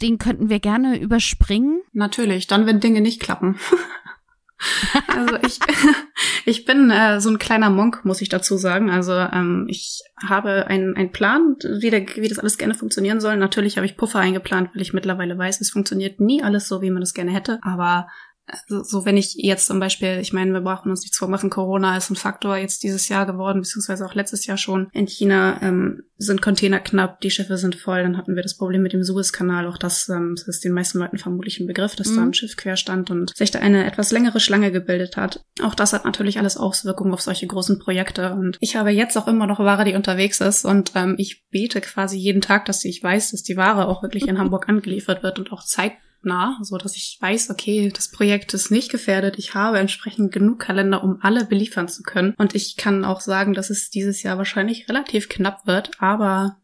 den 0.00 0.18
könnten 0.18 0.48
wir 0.48 0.60
gerne 0.60 0.98
überspringen? 0.98 1.82
Natürlich, 1.92 2.46
dann, 2.46 2.66
wenn 2.66 2.80
Dinge 2.80 3.00
nicht 3.00 3.20
klappen. 3.20 3.58
also 5.08 5.36
ich, 5.44 5.58
ich 6.46 6.64
bin 6.64 6.90
äh, 6.90 7.20
so 7.20 7.28
ein 7.28 7.38
kleiner 7.38 7.70
Monk, 7.70 8.04
muss 8.04 8.22
ich 8.22 8.28
dazu 8.28 8.56
sagen. 8.56 8.90
Also 8.90 9.12
ähm, 9.12 9.66
ich 9.68 10.02
habe 10.26 10.66
einen, 10.68 10.96
einen 10.96 11.12
Plan, 11.12 11.56
wie, 11.80 11.90
der, 11.90 12.06
wie 12.16 12.28
das 12.28 12.38
alles 12.38 12.58
gerne 12.58 12.74
funktionieren 12.74 13.20
soll. 13.20 13.36
Natürlich 13.36 13.76
habe 13.76 13.86
ich 13.86 13.96
Puffer 13.96 14.20
eingeplant, 14.20 14.70
weil 14.74 14.82
ich 14.82 14.94
mittlerweile 14.94 15.36
weiß, 15.36 15.60
es 15.60 15.70
funktioniert 15.70 16.20
nie 16.20 16.42
alles 16.42 16.68
so, 16.68 16.80
wie 16.82 16.90
man 16.90 17.02
es 17.02 17.14
gerne 17.14 17.32
hätte. 17.32 17.58
Aber 17.62 18.08
also, 18.46 18.82
so 18.82 19.04
wenn 19.06 19.16
ich 19.16 19.34
jetzt 19.36 19.66
zum 19.66 19.80
Beispiel, 19.80 20.18
ich 20.20 20.32
meine, 20.32 20.52
wir 20.52 20.60
brauchen 20.60 20.90
uns 20.90 21.00
nichts 21.00 21.16
vormachen, 21.16 21.48
Corona 21.48 21.96
ist 21.96 22.10
ein 22.10 22.16
Faktor 22.16 22.56
jetzt 22.56 22.82
dieses 22.82 23.08
Jahr 23.08 23.24
geworden, 23.24 23.60
beziehungsweise 23.60 24.04
auch 24.04 24.14
letztes 24.14 24.44
Jahr 24.44 24.58
schon. 24.58 24.88
In 24.92 25.06
China 25.06 25.60
ähm, 25.62 26.02
sind 26.18 26.42
Container 26.42 26.80
knapp, 26.80 27.20
die 27.20 27.30
Schiffe 27.30 27.56
sind 27.56 27.74
voll, 27.74 28.02
dann 28.02 28.18
hatten 28.18 28.36
wir 28.36 28.42
das 28.42 28.56
Problem 28.56 28.82
mit 28.82 28.92
dem 28.92 29.02
Suezkanal, 29.02 29.66
auch 29.66 29.78
das, 29.78 30.08
ähm, 30.10 30.34
das 30.36 30.46
ist 30.46 30.64
den 30.64 30.72
meisten 30.72 30.98
Leuten 30.98 31.16
vermutlich 31.16 31.58
ein 31.58 31.66
Begriff, 31.66 31.96
dass 31.96 32.10
mhm. 32.10 32.16
da 32.16 32.22
ein 32.22 32.34
Schiff 32.34 32.56
quer 32.56 32.76
stand 32.76 33.10
und 33.10 33.34
sich 33.34 33.50
da 33.50 33.60
eine 33.60 33.86
etwas 33.86 34.12
längere 34.12 34.40
Schlange 34.40 34.70
gebildet 34.70 35.16
hat. 35.16 35.42
Auch 35.62 35.74
das 35.74 35.94
hat 35.94 36.04
natürlich 36.04 36.38
alles 36.38 36.58
Auswirkungen 36.58 37.14
auf 37.14 37.22
solche 37.22 37.46
großen 37.46 37.78
Projekte 37.78 38.34
und 38.34 38.58
ich 38.60 38.76
habe 38.76 38.90
jetzt 38.90 39.16
auch 39.16 39.26
immer 39.26 39.46
noch 39.46 39.58
Ware, 39.58 39.84
die 39.84 39.94
unterwegs 39.94 40.40
ist 40.40 40.66
und 40.66 40.92
ähm, 40.94 41.14
ich 41.16 41.44
bete 41.50 41.80
quasi 41.80 42.18
jeden 42.18 42.42
Tag, 42.42 42.66
dass 42.66 42.84
ich 42.84 43.02
weiß, 43.02 43.30
dass 43.30 43.42
die 43.42 43.56
Ware 43.56 43.88
auch 43.88 44.02
wirklich 44.02 44.28
in 44.28 44.38
Hamburg 44.44 44.68
angeliefert 44.68 45.22
wird 45.22 45.38
und 45.38 45.50
auch 45.50 45.64
zeigt 45.64 45.96
nah, 46.24 46.58
so 46.62 46.76
dass 46.78 46.96
ich 46.96 47.18
weiß, 47.20 47.50
okay, 47.50 47.90
das 47.94 48.10
Projekt 48.10 48.54
ist 48.54 48.70
nicht 48.70 48.90
gefährdet. 48.90 49.38
Ich 49.38 49.54
habe 49.54 49.78
entsprechend 49.78 50.32
genug 50.32 50.58
Kalender, 50.58 51.02
um 51.02 51.18
alle 51.20 51.44
beliefern 51.44 51.88
zu 51.88 52.02
können. 52.02 52.34
Und 52.38 52.54
ich 52.54 52.76
kann 52.76 53.04
auch 53.04 53.20
sagen, 53.20 53.54
dass 53.54 53.70
es 53.70 53.90
dieses 53.90 54.22
Jahr 54.22 54.38
wahrscheinlich 54.38 54.88
relativ 54.88 55.28
knapp 55.28 55.66
wird, 55.66 55.90
aber 56.00 56.56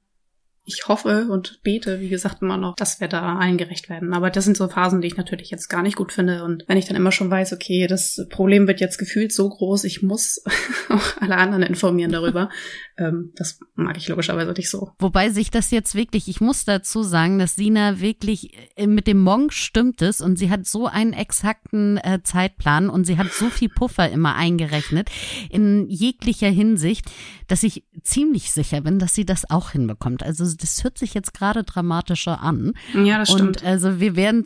ich 0.64 0.88
hoffe 0.88 1.26
und 1.30 1.60
bete, 1.62 2.00
wie 2.00 2.08
gesagt, 2.08 2.42
immer 2.42 2.56
noch, 2.56 2.76
dass 2.76 3.00
wir 3.00 3.08
da 3.08 3.36
allen 3.36 3.56
gerecht 3.56 3.88
werden. 3.88 4.12
Aber 4.12 4.30
das 4.30 4.44
sind 4.44 4.56
so 4.56 4.68
Phasen, 4.68 5.00
die 5.00 5.08
ich 5.08 5.16
natürlich 5.16 5.50
jetzt 5.50 5.68
gar 5.68 5.82
nicht 5.82 5.96
gut 5.96 6.12
finde. 6.12 6.44
Und 6.44 6.64
wenn 6.68 6.76
ich 6.76 6.86
dann 6.86 6.96
immer 6.96 7.12
schon 7.12 7.30
weiß, 7.30 7.52
okay, 7.52 7.86
das 7.86 8.24
Problem 8.30 8.66
wird 8.66 8.80
jetzt 8.80 8.98
gefühlt 8.98 9.32
so 9.32 9.48
groß, 9.48 9.84
ich 9.84 10.02
muss 10.02 10.42
auch 10.88 11.20
alle 11.20 11.36
anderen 11.36 11.62
informieren 11.62 12.12
darüber, 12.12 12.50
ähm, 13.00 13.32
das 13.34 13.58
mag 13.74 13.96
ich 13.96 14.08
logischerweise 14.08 14.52
nicht 14.52 14.68
so. 14.68 14.92
Wobei 14.98 15.30
sich 15.30 15.50
das 15.50 15.70
jetzt 15.70 15.94
wirklich, 15.94 16.28
ich 16.28 16.40
muss 16.40 16.64
dazu 16.64 17.02
sagen, 17.02 17.38
dass 17.38 17.56
Sina 17.56 18.00
wirklich 18.00 18.52
äh, 18.76 18.86
mit 18.86 19.06
dem 19.06 19.20
Monk 19.20 19.52
stimmt 19.52 20.02
es 20.02 20.20
und 20.20 20.36
sie 20.36 20.50
hat 20.50 20.66
so 20.66 20.86
einen 20.86 21.14
exakten 21.14 21.96
äh, 21.96 22.20
Zeitplan 22.22 22.90
und 22.90 23.06
sie 23.06 23.16
hat 23.16 23.32
so 23.32 23.48
viel 23.48 23.70
Puffer 23.70 24.10
immer 24.10 24.34
eingerechnet 24.34 25.10
in 25.48 25.88
jeglicher 25.88 26.50
Hinsicht, 26.50 27.10
dass 27.48 27.62
ich 27.62 27.84
ziemlich 28.02 28.52
sicher 28.52 28.82
bin, 28.82 28.98
dass 28.98 29.14
sie 29.14 29.24
das 29.24 29.50
auch 29.50 29.70
hinbekommt. 29.70 30.22
Also 30.22 30.44
das 30.44 30.84
hört 30.84 30.98
sich 30.98 31.14
jetzt 31.14 31.32
gerade 31.32 31.64
dramatischer 31.64 32.40
an. 32.40 32.74
Ja, 32.92 33.18
das 33.18 33.30
stimmt. 33.30 33.62
Und 33.62 33.64
also 33.64 33.98
wir 33.98 34.14
werden, 34.14 34.44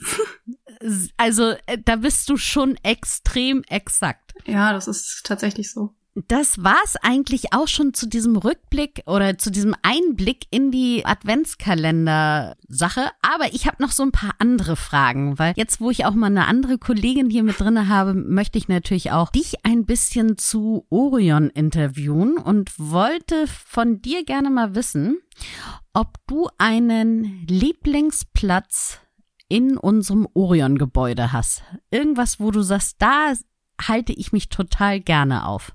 also 1.16 1.50
äh, 1.66 1.78
da 1.84 1.96
bist 1.96 2.28
du 2.28 2.36
schon 2.36 2.76
extrem 2.84 3.64
exakt. 3.68 4.32
Ja, 4.46 4.72
das 4.72 4.86
ist 4.86 5.22
tatsächlich 5.24 5.72
so. 5.72 5.94
Das 6.14 6.62
war's 6.62 6.94
eigentlich 7.02 7.52
auch 7.52 7.66
schon 7.66 7.92
zu 7.92 8.08
diesem 8.08 8.36
Rückblick 8.36 9.02
oder 9.06 9.36
zu 9.36 9.50
diesem 9.50 9.74
Einblick 9.82 10.46
in 10.50 10.70
die 10.70 11.04
Adventskalender-Sache. 11.04 13.10
Aber 13.22 13.52
ich 13.52 13.66
habe 13.66 13.82
noch 13.82 13.90
so 13.90 14.04
ein 14.04 14.12
paar 14.12 14.36
andere 14.38 14.76
Fragen, 14.76 15.40
weil 15.40 15.54
jetzt, 15.56 15.80
wo 15.80 15.90
ich 15.90 16.04
auch 16.04 16.14
mal 16.14 16.26
eine 16.26 16.46
andere 16.46 16.78
Kollegin 16.78 17.30
hier 17.30 17.42
mit 17.42 17.58
drinne 17.58 17.88
habe, 17.88 18.14
möchte 18.14 18.58
ich 18.58 18.68
natürlich 18.68 19.10
auch 19.10 19.30
dich 19.30 19.64
ein 19.64 19.86
bisschen 19.86 20.38
zu 20.38 20.86
Orion 20.88 21.50
interviewen 21.50 22.36
und 22.36 22.78
wollte 22.78 23.48
von 23.48 24.00
dir 24.00 24.24
gerne 24.24 24.50
mal 24.50 24.76
wissen, 24.76 25.18
ob 25.92 26.18
du 26.28 26.48
einen 26.58 27.44
Lieblingsplatz 27.48 29.00
in 29.48 29.76
unserem 29.76 30.28
Orion-Gebäude 30.32 31.32
hast. 31.32 31.64
Irgendwas, 31.90 32.38
wo 32.38 32.52
du 32.52 32.62
sagst, 32.62 32.96
da 33.00 33.32
halte 33.80 34.12
ich 34.12 34.32
mich 34.32 34.48
total 34.48 35.00
gerne 35.00 35.46
auf. 35.46 35.74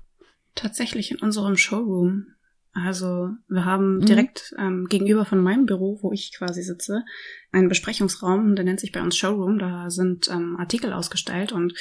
Tatsächlich 0.60 1.10
in 1.10 1.18
unserem 1.18 1.56
Showroom. 1.56 2.26
Also 2.72 3.30
wir 3.48 3.64
haben 3.64 3.96
mhm. 3.96 4.04
direkt 4.04 4.54
ähm, 4.58 4.86
gegenüber 4.88 5.24
von 5.24 5.40
meinem 5.40 5.66
Büro, 5.66 5.98
wo 6.02 6.12
ich 6.12 6.32
quasi 6.36 6.62
sitze, 6.62 7.04
einen 7.50 7.68
Besprechungsraum, 7.68 8.54
der 8.54 8.64
nennt 8.64 8.78
sich 8.78 8.92
bei 8.92 9.02
uns 9.02 9.16
Showroom. 9.16 9.58
Da 9.58 9.90
sind 9.90 10.28
ähm, 10.28 10.56
Artikel 10.56 10.92
ausgestellt 10.92 11.50
und 11.50 11.74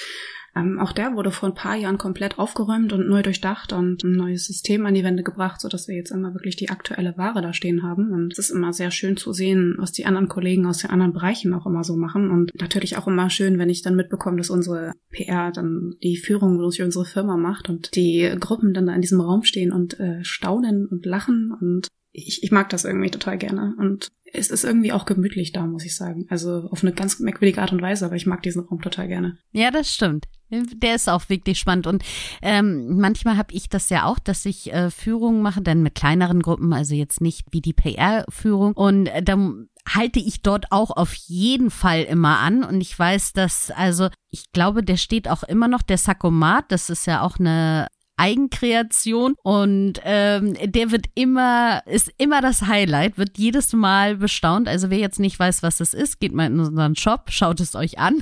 ähm, 0.55 0.79
auch 0.79 0.91
der 0.91 1.15
wurde 1.15 1.31
vor 1.31 1.49
ein 1.49 1.55
paar 1.55 1.75
Jahren 1.75 1.97
komplett 1.97 2.39
aufgeräumt 2.39 2.93
und 2.93 3.07
neu 3.07 3.21
durchdacht 3.21 3.73
und 3.73 4.03
ein 4.03 4.13
neues 4.13 4.45
System 4.45 4.85
an 4.85 4.93
die 4.93 5.03
Wände 5.03 5.23
gebracht, 5.23 5.61
so 5.61 5.67
dass 5.67 5.87
wir 5.87 5.95
jetzt 5.95 6.11
immer 6.11 6.33
wirklich 6.33 6.55
die 6.55 6.69
aktuelle 6.69 7.17
Ware 7.17 7.41
da 7.41 7.53
stehen 7.53 7.83
haben. 7.83 8.11
Und 8.11 8.33
es 8.33 8.39
ist 8.39 8.49
immer 8.49 8.73
sehr 8.73 8.91
schön 8.91 9.17
zu 9.17 9.33
sehen, 9.33 9.75
was 9.77 9.91
die 9.91 10.05
anderen 10.05 10.27
Kollegen 10.27 10.65
aus 10.65 10.79
den 10.79 10.89
anderen 10.89 11.13
Bereichen 11.13 11.53
auch 11.53 11.65
immer 11.65 11.83
so 11.83 11.95
machen. 11.95 12.31
Und 12.31 12.51
natürlich 12.59 12.97
auch 12.97 13.07
immer 13.07 13.29
schön, 13.29 13.59
wenn 13.59 13.69
ich 13.69 13.81
dann 13.81 13.95
mitbekomme, 13.95 14.37
dass 14.37 14.49
unsere 14.49 14.93
PR 15.11 15.51
dann 15.51 15.95
die 16.03 16.17
Führung 16.17 16.57
durch 16.57 16.81
unsere 16.81 17.05
Firma 17.05 17.37
macht 17.37 17.69
und 17.69 17.95
die 17.95 18.31
Gruppen 18.39 18.73
dann 18.73 18.87
da 18.87 18.93
in 18.93 19.01
diesem 19.01 19.21
Raum 19.21 19.43
stehen 19.43 19.71
und 19.71 19.99
äh, 19.99 20.23
staunen 20.23 20.87
und 20.87 21.05
lachen 21.05 21.55
und 21.59 21.87
ich, 22.11 22.43
ich 22.43 22.51
mag 22.51 22.69
das 22.69 22.85
irgendwie 22.85 23.11
total 23.11 23.37
gerne. 23.37 23.75
Und 23.77 24.09
es 24.33 24.49
ist 24.49 24.63
irgendwie 24.63 24.91
auch 24.91 25.05
gemütlich 25.05 25.51
da, 25.51 25.65
muss 25.65 25.85
ich 25.85 25.95
sagen. 25.95 26.25
Also 26.29 26.67
auf 26.71 26.83
eine 26.83 26.93
ganz 26.93 27.19
merkwürdige 27.19 27.61
Art 27.61 27.71
und 27.71 27.81
Weise, 27.81 28.05
aber 28.05 28.15
ich 28.15 28.25
mag 28.25 28.41
diesen 28.43 28.63
Raum 28.63 28.81
total 28.81 29.07
gerne. 29.07 29.37
Ja, 29.51 29.71
das 29.71 29.93
stimmt. 29.93 30.25
Der 30.51 30.95
ist 30.95 31.07
auch 31.07 31.29
wirklich 31.29 31.59
spannend. 31.59 31.85
Und 31.85 32.03
ähm, 32.41 32.97
manchmal 32.97 33.37
habe 33.37 33.53
ich 33.53 33.69
das 33.69 33.89
ja 33.89 34.05
auch, 34.05 34.17
dass 34.17 34.45
ich 34.45 34.73
äh, 34.73 34.89
Führungen 34.89 35.41
mache, 35.41 35.61
dann 35.61 35.83
mit 35.83 35.95
kleineren 35.95 36.41
Gruppen, 36.41 36.73
also 36.73 36.95
jetzt 36.95 37.21
nicht 37.21 37.47
wie 37.51 37.61
die 37.61 37.73
PR-Führung. 37.73 38.73
Und 38.73 39.07
äh, 39.07 39.21
dann 39.21 39.69
halte 39.87 40.19
ich 40.19 40.41
dort 40.41 40.71
auch 40.71 40.91
auf 40.91 41.13
jeden 41.13 41.69
Fall 41.69 42.03
immer 42.03 42.39
an. 42.39 42.63
Und 42.63 42.81
ich 42.81 42.97
weiß, 42.97 43.33
dass, 43.33 43.69
also 43.71 44.09
ich 44.31 44.51
glaube, 44.51 44.83
der 44.83 44.97
steht 44.97 45.27
auch 45.27 45.43
immer 45.43 45.67
noch, 45.67 45.83
der 45.83 45.97
Sakomat, 45.97 46.71
das 46.71 46.89
ist 46.89 47.05
ja 47.05 47.21
auch 47.21 47.39
eine 47.39 47.87
Eigenkreation 48.19 49.35
und 49.43 49.93
ähm, 50.03 50.55
der 50.61 50.91
wird 50.91 51.05
immer, 51.15 51.81
ist 51.85 52.11
immer 52.17 52.41
das 52.41 52.63
Highlight, 52.63 53.17
wird 53.17 53.37
jedes 53.37 53.73
Mal 53.73 54.17
bestaunt. 54.17 54.67
Also 54.67 54.89
wer 54.89 54.97
jetzt 54.97 55.19
nicht 55.19 55.39
weiß, 55.39 55.63
was 55.63 55.77
das 55.77 55.93
ist, 55.93 56.19
geht 56.19 56.33
mal 56.33 56.47
in 56.47 56.59
unseren 56.59 56.95
Shop, 56.95 57.29
schaut 57.29 57.59
es 57.59 57.75
euch 57.75 57.97
an. 57.97 58.21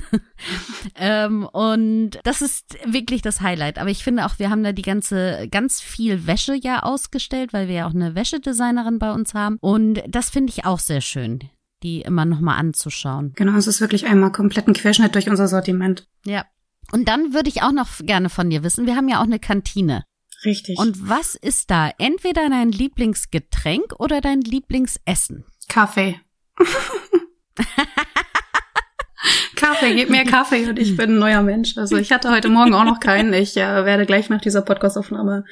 ähm, 0.94 1.46
und 1.46 2.18
das 2.22 2.42
ist 2.42 2.78
wirklich 2.86 3.22
das 3.22 3.40
Highlight. 3.40 3.78
Aber 3.78 3.90
ich 3.90 4.04
finde 4.04 4.24
auch, 4.24 4.38
wir 4.38 4.50
haben 4.50 4.62
da 4.62 4.72
die 4.72 4.82
ganze, 4.82 5.48
ganz 5.50 5.80
viel 5.80 6.26
Wäsche 6.26 6.54
ja 6.54 6.82
ausgestellt, 6.84 7.52
weil 7.52 7.68
wir 7.68 7.74
ja 7.74 7.86
auch 7.86 7.94
eine 7.94 8.14
Wäschedesignerin 8.14 8.98
bei 8.98 9.12
uns 9.12 9.34
haben. 9.34 9.58
Und 9.60 10.02
das 10.08 10.30
finde 10.30 10.52
ich 10.52 10.64
auch 10.64 10.78
sehr 10.78 11.00
schön 11.00 11.40
die 11.82 12.00
immer 12.00 12.24
nochmal 12.24 12.58
anzuschauen. 12.58 13.32
Genau, 13.36 13.56
es 13.56 13.66
ist 13.66 13.80
wirklich 13.80 14.06
einmal 14.06 14.32
kompletten 14.32 14.74
Querschnitt 14.74 15.14
durch 15.14 15.30
unser 15.30 15.46
Sortiment. 15.46 16.08
Ja, 16.24 16.44
und 16.92 17.08
dann 17.08 17.34
würde 17.34 17.48
ich 17.48 17.62
auch 17.62 17.72
noch 17.72 17.88
gerne 18.00 18.28
von 18.28 18.50
dir 18.50 18.62
wissen, 18.62 18.86
wir 18.86 18.96
haben 18.96 19.08
ja 19.08 19.18
auch 19.18 19.24
eine 19.24 19.38
Kantine. 19.38 20.04
Richtig. 20.44 20.78
Und 20.78 21.08
was 21.08 21.34
ist 21.34 21.70
da? 21.70 21.90
Entweder 21.98 22.48
dein 22.48 22.70
Lieblingsgetränk 22.70 23.94
oder 23.98 24.20
dein 24.20 24.40
Lieblingsessen? 24.40 25.44
Kaffee. 25.68 26.20
Kaffee, 29.56 29.94
gib 29.94 30.10
mir 30.10 30.24
Kaffee 30.24 30.68
und 30.68 30.78
ich 30.78 30.96
bin 30.96 31.16
ein 31.16 31.18
neuer 31.18 31.42
Mensch. 31.42 31.76
Also 31.76 31.96
ich 31.96 32.12
hatte 32.12 32.30
heute 32.30 32.48
Morgen 32.48 32.72
auch 32.74 32.84
noch 32.84 33.00
keinen. 33.00 33.32
Ich 33.32 33.56
äh, 33.56 33.84
werde 33.84 34.06
gleich 34.06 34.30
nach 34.30 34.40
dieser 34.40 34.62
Podcastaufnahme 34.62 35.44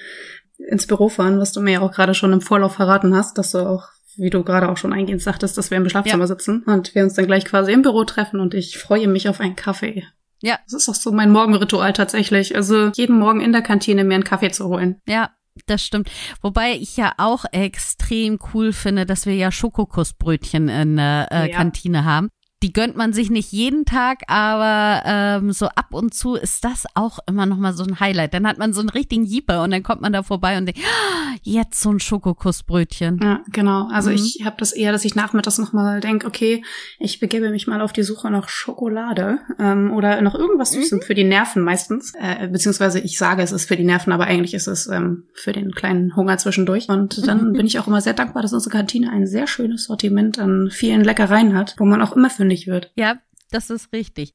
ins 0.59 0.87
Büro 0.87 1.09
fahren, 1.09 1.41
was 1.41 1.53
du 1.53 1.61
mir 1.61 1.73
ja 1.73 1.81
auch 1.81 1.93
gerade 1.93 2.15
schon 2.15 2.33
im 2.33 2.41
Vorlauf 2.41 2.75
verraten 2.75 3.15
hast, 3.15 3.39
dass 3.39 3.51
du 3.51 3.59
auch, 3.59 3.89
wie 4.17 4.31
du 4.31 4.45
gerade 4.45 4.69
auch 4.69 4.77
schon 4.77 4.93
eingehend 4.93 5.21
sagtest, 5.21 5.59
dass 5.59 5.71
wir 5.71 5.79
im 5.79 5.89
Schlafzimmer 5.89 6.25
ja. 6.25 6.29
sitzen 6.29 6.63
und 6.63 6.95
wir 6.95 7.03
uns 7.03 7.15
dann 7.15 7.27
gleich 7.27 7.45
quasi 7.45 7.73
im 7.73 7.83
Büro 7.83 8.05
treffen 8.05 8.41
und 8.41 8.55
ich 8.55 8.79
freue 8.79 9.09
mich 9.09 9.29
auf 9.29 9.41
einen 9.41 9.57
Kaffee. 9.57 10.05
Ja. 10.43 10.59
Das 10.65 10.75
ist 10.75 10.89
auch 10.89 10.95
so 10.95 11.13
mein 11.13 11.31
Morgenritual 11.31 11.93
tatsächlich. 11.93 12.55
Also 12.55 12.91
jeden 12.95 13.19
Morgen 13.19 13.41
in 13.41 13.53
der 13.53 13.63
Kantine 13.63 14.05
mir 14.05 14.15
einen 14.15 14.25
Kaffee 14.25 14.51
zu 14.51 14.67
holen. 14.67 15.01
Ja, 15.07 15.31
das 15.67 15.83
stimmt. 15.83 16.11
Wobei 16.43 16.73
ich 16.73 16.97
ja 16.97 17.15
auch 17.17 17.45
extrem 17.53 18.39
cool 18.53 18.73
finde, 18.73 19.07
dass 19.07 19.27
wir 19.27 19.35
ja 19.35 19.51
Schokokussbrötchen 19.51 20.69
in 20.69 20.97
der 20.97 21.29
äh, 21.31 21.51
ja. 21.51 21.57
Kantine 21.57 22.05
haben 22.05 22.31
die 22.63 22.73
gönnt 22.73 22.97
man 22.97 23.13
sich 23.13 23.29
nicht 23.29 23.53
jeden 23.53 23.85
Tag, 23.85 24.23
aber 24.29 25.03
ähm, 25.05 25.53
so 25.53 25.67
ab 25.67 25.89
und 25.91 26.15
zu 26.15 26.37
ist 26.37 26.65
das 26.65 26.87
auch 26.95 27.19
immer 27.29 27.45
noch 27.45 27.59
mal 27.59 27.75
so 27.75 27.85
ein 27.85 28.01
Highlight. 28.01 28.33
Dann 28.33 28.47
hat 28.47 28.57
man 28.57 28.73
so 28.73 28.81
einen 28.81 28.89
richtigen 28.89 29.25
Jeeper 29.25 29.63
und 29.63 29.73
dann 29.73 29.83
kommt 29.83 30.01
man 30.01 30.13
da 30.15 30.23
vorbei 30.23 30.57
und 30.57 30.65
denkt, 30.65 30.81
oh, 30.83 31.37
jetzt 31.43 31.83
so 31.83 31.91
ein 31.91 32.01
Schokokussbrötchen. 32.01 33.21
Ja, 33.23 33.41
genau. 33.53 33.89
Also 33.93 34.09
mhm. 34.09 34.17
ich 34.17 34.43
habe 34.47 34.57
das 34.59 34.73
eher, 34.73 34.93
dass 34.93 35.05
ich 35.05 35.15
nachmittags 35.15 35.59
noch 35.59 35.75
mal 35.75 36.01
denke, 36.01 36.27
okay, 36.27 36.65
ich 36.99 37.21
begebe 37.21 37.51
mich 37.51 37.67
mal 37.67 37.83
auf 37.83 37.93
die 37.93 38.03
Suche 38.03 38.31
nach 38.31 38.49
Schokolade 38.49 39.39
ähm, 39.59 39.93
oder 39.93 40.23
noch 40.23 40.35
irgendwas 40.35 40.73
Süßem 40.73 40.99
mhm. 40.99 41.03
für 41.03 41.15
die 41.15 41.25
Nerven 41.25 41.63
meistens. 41.63 42.15
Äh, 42.19 42.49
beziehungsweise 42.49 43.01
ich 43.01 43.19
sage, 43.19 43.43
es 43.43 43.53
ist 43.53 43.69
für 43.69 43.77
die 43.77 43.85
Nerven, 43.85 44.15
aber 44.15 44.25
eigentlich 44.25 44.55
ist 44.55 44.67
es 44.67 44.87
ähm, 44.87 45.25
für 45.35 45.53
den 45.53 45.73
kleinen 45.73 46.17
Hunger 46.17 46.39
zwischendurch. 46.39 46.89
Und 46.89 47.27
dann 47.27 47.53
bin 47.53 47.67
ich 47.67 47.79
auch 47.79 47.87
immer 47.87 48.01
sehr 48.01 48.15
dankbar, 48.15 48.41
dass 48.41 48.55
unsere 48.55 48.75
Kantine 48.75 49.11
ein 49.11 49.27
sehr 49.27 49.47
schönes 49.47 49.85
Sortiment 49.85 50.39
an 50.39 50.71
vielen 50.71 51.05
Leckereien 51.05 51.55
hat, 51.55 51.75
wo 51.77 51.85
man 51.85 52.01
auch 52.01 52.17
immer 52.17 52.31
für 52.31 52.46
fündig 52.47 52.67
wird. 52.67 52.93
Ja, 52.97 53.19
das 53.51 53.71
ist 53.71 53.93
richtig. 53.93 54.35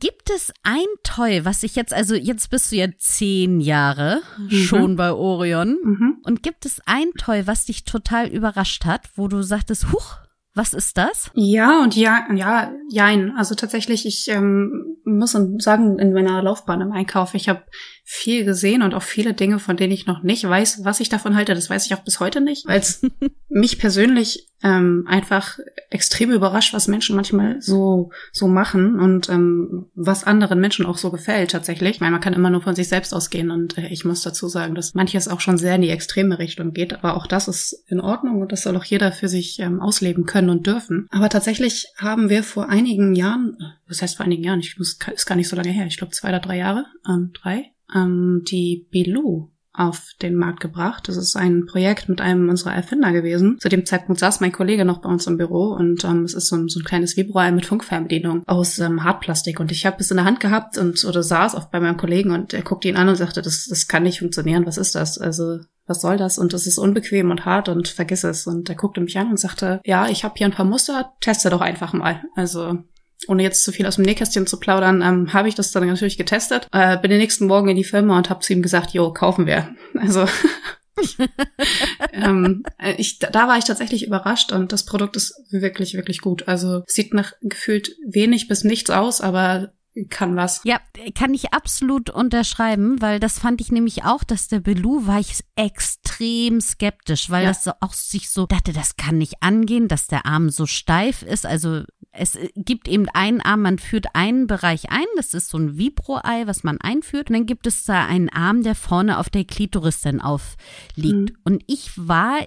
Gibt 0.00 0.30
es 0.30 0.52
ein 0.62 0.86
Toy, 1.04 1.44
was 1.44 1.62
ich 1.62 1.76
jetzt, 1.76 1.92
also 1.92 2.14
jetzt 2.14 2.50
bist 2.50 2.72
du 2.72 2.76
ja 2.76 2.88
zehn 2.98 3.60
Jahre 3.60 4.20
mhm. 4.38 4.50
schon 4.50 4.96
bei 4.96 5.12
Orion. 5.12 5.76
Mhm. 5.82 6.16
Und 6.24 6.42
gibt 6.42 6.66
es 6.66 6.80
ein 6.86 7.10
Toy, 7.18 7.46
was 7.46 7.66
dich 7.66 7.84
total 7.84 8.28
überrascht 8.28 8.84
hat, 8.84 9.10
wo 9.16 9.28
du 9.28 9.42
sagtest, 9.42 9.92
huch, 9.92 10.18
was 10.54 10.74
ist 10.74 10.98
das? 10.98 11.30
Ja 11.34 11.82
und 11.82 11.96
ja, 11.96 12.26
ja, 12.34 12.72
jein. 12.90 13.32
Also 13.36 13.54
tatsächlich, 13.54 14.04
ich 14.04 14.28
ähm, 14.28 14.96
muss 15.04 15.36
sagen, 15.58 15.98
in 15.98 16.12
meiner 16.12 16.42
Laufbahn 16.42 16.80
im 16.80 16.92
Einkauf, 16.92 17.34
ich 17.34 17.48
habe 17.48 17.62
viel 18.04 18.44
gesehen 18.44 18.82
und 18.82 18.94
auch 18.94 19.02
viele 19.02 19.34
Dinge, 19.34 19.58
von 19.58 19.76
denen 19.76 19.92
ich 19.92 20.06
noch 20.06 20.22
nicht 20.22 20.46
weiß, 20.46 20.84
was 20.84 21.00
ich 21.00 21.08
davon 21.08 21.36
halte. 21.36 21.54
Das 21.54 21.70
weiß 21.70 21.86
ich 21.86 21.94
auch 21.94 22.04
bis 22.04 22.20
heute 22.20 22.40
nicht, 22.40 22.66
weil 22.66 22.80
es 22.80 23.02
mich 23.48 23.78
persönlich 23.78 24.51
ähm, 24.62 25.04
einfach 25.08 25.58
extrem 25.90 26.30
überrascht, 26.30 26.72
was 26.72 26.88
Menschen 26.88 27.16
manchmal 27.16 27.60
so 27.60 28.10
so 28.32 28.46
machen 28.46 28.98
und 28.98 29.28
ähm, 29.28 29.86
was 29.94 30.24
anderen 30.24 30.60
Menschen 30.60 30.86
auch 30.86 30.96
so 30.96 31.10
gefällt 31.10 31.50
tatsächlich. 31.50 31.96
Ich 31.96 32.00
meine, 32.00 32.12
man 32.12 32.20
kann 32.20 32.32
immer 32.32 32.50
nur 32.50 32.62
von 32.62 32.74
sich 32.74 32.88
selbst 32.88 33.14
ausgehen 33.14 33.50
und 33.50 33.76
äh, 33.76 33.88
ich 33.88 34.04
muss 34.04 34.22
dazu 34.22 34.48
sagen, 34.48 34.74
dass 34.74 34.94
manches 34.94 35.28
auch 35.28 35.40
schon 35.40 35.58
sehr 35.58 35.74
in 35.74 35.82
die 35.82 35.90
extreme 35.90 36.38
Richtung 36.38 36.72
geht, 36.72 36.92
aber 36.92 37.16
auch 37.16 37.26
das 37.26 37.48
ist 37.48 37.84
in 37.88 38.00
Ordnung 38.00 38.40
und 38.40 38.52
das 38.52 38.62
soll 38.62 38.76
auch 38.76 38.84
jeder 38.84 39.12
für 39.12 39.28
sich 39.28 39.58
ähm, 39.58 39.80
ausleben 39.80 40.26
können 40.26 40.50
und 40.50 40.66
dürfen. 40.66 41.06
Aber 41.10 41.28
tatsächlich 41.28 41.86
haben 41.96 42.28
wir 42.28 42.42
vor 42.42 42.68
einigen 42.68 43.14
Jahren, 43.14 43.56
was 43.88 44.02
heißt 44.02 44.16
vor 44.16 44.26
einigen 44.26 44.44
Jahren, 44.44 44.60
ich 44.60 44.78
muss, 44.78 44.98
ist 45.12 45.26
gar 45.26 45.36
nicht 45.36 45.48
so 45.48 45.56
lange 45.56 45.70
her, 45.70 45.86
ich 45.86 45.98
glaube 45.98 46.12
zwei 46.12 46.28
oder 46.28 46.40
drei 46.40 46.58
Jahre, 46.58 46.86
ähm, 47.08 47.32
drei, 47.34 47.72
ähm, 47.94 48.42
die 48.46 48.86
Bilou 48.90 49.50
auf 49.74 50.12
den 50.20 50.36
Markt 50.36 50.60
gebracht. 50.60 51.08
Das 51.08 51.16
ist 51.16 51.36
ein 51.36 51.66
Projekt 51.66 52.08
mit 52.08 52.20
einem 52.20 52.48
unserer 52.48 52.74
Erfinder 52.74 53.12
gewesen. 53.12 53.58
Zu 53.58 53.68
dem 53.68 53.86
Zeitpunkt 53.86 54.20
saß 54.20 54.40
mein 54.40 54.52
Kollege 54.52 54.84
noch 54.84 55.00
bei 55.00 55.08
uns 55.08 55.26
im 55.26 55.38
Büro 55.38 55.72
und 55.72 56.04
ähm, 56.04 56.24
es 56.24 56.34
ist 56.34 56.48
so 56.48 56.56
ein, 56.56 56.68
so 56.68 56.80
ein 56.80 56.84
kleines 56.84 57.16
Vibroal 57.16 57.52
mit 57.52 57.66
Funkfernbedienung 57.66 58.42
aus 58.46 58.78
ähm, 58.78 59.02
Hartplastik. 59.02 59.60
Und 59.60 59.72
ich 59.72 59.86
habe 59.86 59.96
es 60.00 60.10
in 60.10 60.18
der 60.18 60.26
Hand 60.26 60.40
gehabt 60.40 60.76
und 60.76 61.02
oder 61.04 61.22
saß 61.22 61.54
oft 61.54 61.70
bei 61.70 61.80
meinem 61.80 61.96
Kollegen 61.96 62.32
und 62.32 62.52
er 62.52 62.62
guckte 62.62 62.88
ihn 62.88 62.96
an 62.96 63.08
und 63.08 63.16
sagte, 63.16 63.40
das, 63.40 63.66
das 63.66 63.88
kann 63.88 64.02
nicht 64.02 64.18
funktionieren. 64.18 64.66
Was 64.66 64.76
ist 64.76 64.94
das? 64.94 65.18
Also 65.18 65.60
was 65.86 66.00
soll 66.00 66.16
das? 66.16 66.38
Und 66.38 66.52
das 66.52 66.66
ist 66.66 66.78
unbequem 66.78 67.30
und 67.30 67.44
hart 67.44 67.68
und 67.68 67.88
vergiss 67.88 68.24
es. 68.24 68.46
Und 68.46 68.68
er 68.68 68.76
guckte 68.76 69.00
mich 69.00 69.18
an 69.18 69.30
und 69.30 69.40
sagte, 69.40 69.80
ja, 69.84 70.08
ich 70.08 70.24
habe 70.24 70.34
hier 70.36 70.46
ein 70.46 70.52
paar 70.52 70.66
Muster, 70.66 71.12
teste 71.20 71.50
doch 71.50 71.60
einfach 71.60 71.92
mal. 71.92 72.22
Also 72.34 72.78
ohne 73.28 73.42
jetzt 73.42 73.64
zu 73.64 73.72
viel 73.72 73.86
aus 73.86 73.96
dem 73.96 74.04
Nähkästchen 74.04 74.46
zu 74.46 74.58
plaudern, 74.58 75.02
ähm, 75.02 75.32
habe 75.32 75.48
ich 75.48 75.54
das 75.54 75.72
dann 75.72 75.86
natürlich 75.86 76.18
getestet. 76.18 76.68
Äh, 76.72 76.98
bin 76.98 77.10
den 77.10 77.20
nächsten 77.20 77.46
Morgen 77.46 77.68
in 77.68 77.76
die 77.76 77.84
Firma 77.84 78.16
und 78.16 78.30
habe 78.30 78.40
zu 78.40 78.52
ihm 78.52 78.62
gesagt, 78.62 78.92
jo, 78.92 79.12
kaufen 79.12 79.46
wir. 79.46 79.74
Also 79.94 80.26
ähm, 82.12 82.62
äh, 82.78 82.94
ich, 82.98 83.18
da 83.18 83.48
war 83.48 83.58
ich 83.58 83.64
tatsächlich 83.64 84.06
überrascht 84.06 84.52
und 84.52 84.72
das 84.72 84.84
Produkt 84.84 85.16
ist 85.16 85.34
wirklich, 85.50 85.94
wirklich 85.94 86.20
gut. 86.20 86.48
Also 86.48 86.82
sieht 86.86 87.14
nach 87.14 87.32
gefühlt 87.40 87.96
wenig 88.06 88.48
bis 88.48 88.64
nichts 88.64 88.90
aus, 88.90 89.20
aber 89.20 89.72
kann 90.08 90.36
was. 90.36 90.62
Ja, 90.64 90.80
kann 91.14 91.34
ich 91.34 91.52
absolut 91.52 92.08
unterschreiben, 92.08 93.00
weil 93.02 93.20
das 93.20 93.38
fand 93.38 93.60
ich 93.60 93.70
nämlich 93.70 94.04
auch, 94.04 94.24
dass 94.24 94.48
der 94.48 94.60
Belu 94.60 95.06
war 95.06 95.20
ich 95.20 95.40
extrem 95.54 96.60
skeptisch, 96.60 97.28
weil 97.28 97.44
ja. 97.44 97.50
das 97.50 97.64
so 97.64 97.72
auch 97.80 97.92
sich 97.92 98.30
so 98.30 98.46
dachte, 98.46 98.72
das 98.72 98.96
kann 98.96 99.18
nicht 99.18 99.42
angehen, 99.42 99.88
dass 99.88 100.06
der 100.06 100.24
Arm 100.24 100.48
so 100.48 100.66
steif 100.66 101.22
ist. 101.22 101.44
Also 101.44 101.82
es 102.14 102.38
gibt 102.54 102.88
eben 102.88 103.08
einen 103.08 103.40
Arm, 103.40 103.62
man 103.62 103.78
führt 103.78 104.14
einen 104.14 104.46
Bereich 104.46 104.90
ein, 104.90 105.06
das 105.16 105.32
ist 105.32 105.48
so 105.48 105.56
ein 105.56 105.78
Vibro-Ei, 105.78 106.46
was 106.46 106.62
man 106.62 106.78
einführt. 106.78 107.30
Und 107.30 107.36
dann 107.36 107.46
gibt 107.46 107.66
es 107.66 107.84
da 107.84 108.06
einen 108.06 108.28
Arm, 108.28 108.62
der 108.62 108.74
vorne 108.74 109.18
auf 109.18 109.30
der 109.30 109.44
Klitoris 109.44 110.02
dann 110.02 110.20
aufliegt. 110.20 111.30
Mhm. 111.30 111.36
Und 111.44 111.64
ich 111.66 111.90
war 111.96 112.38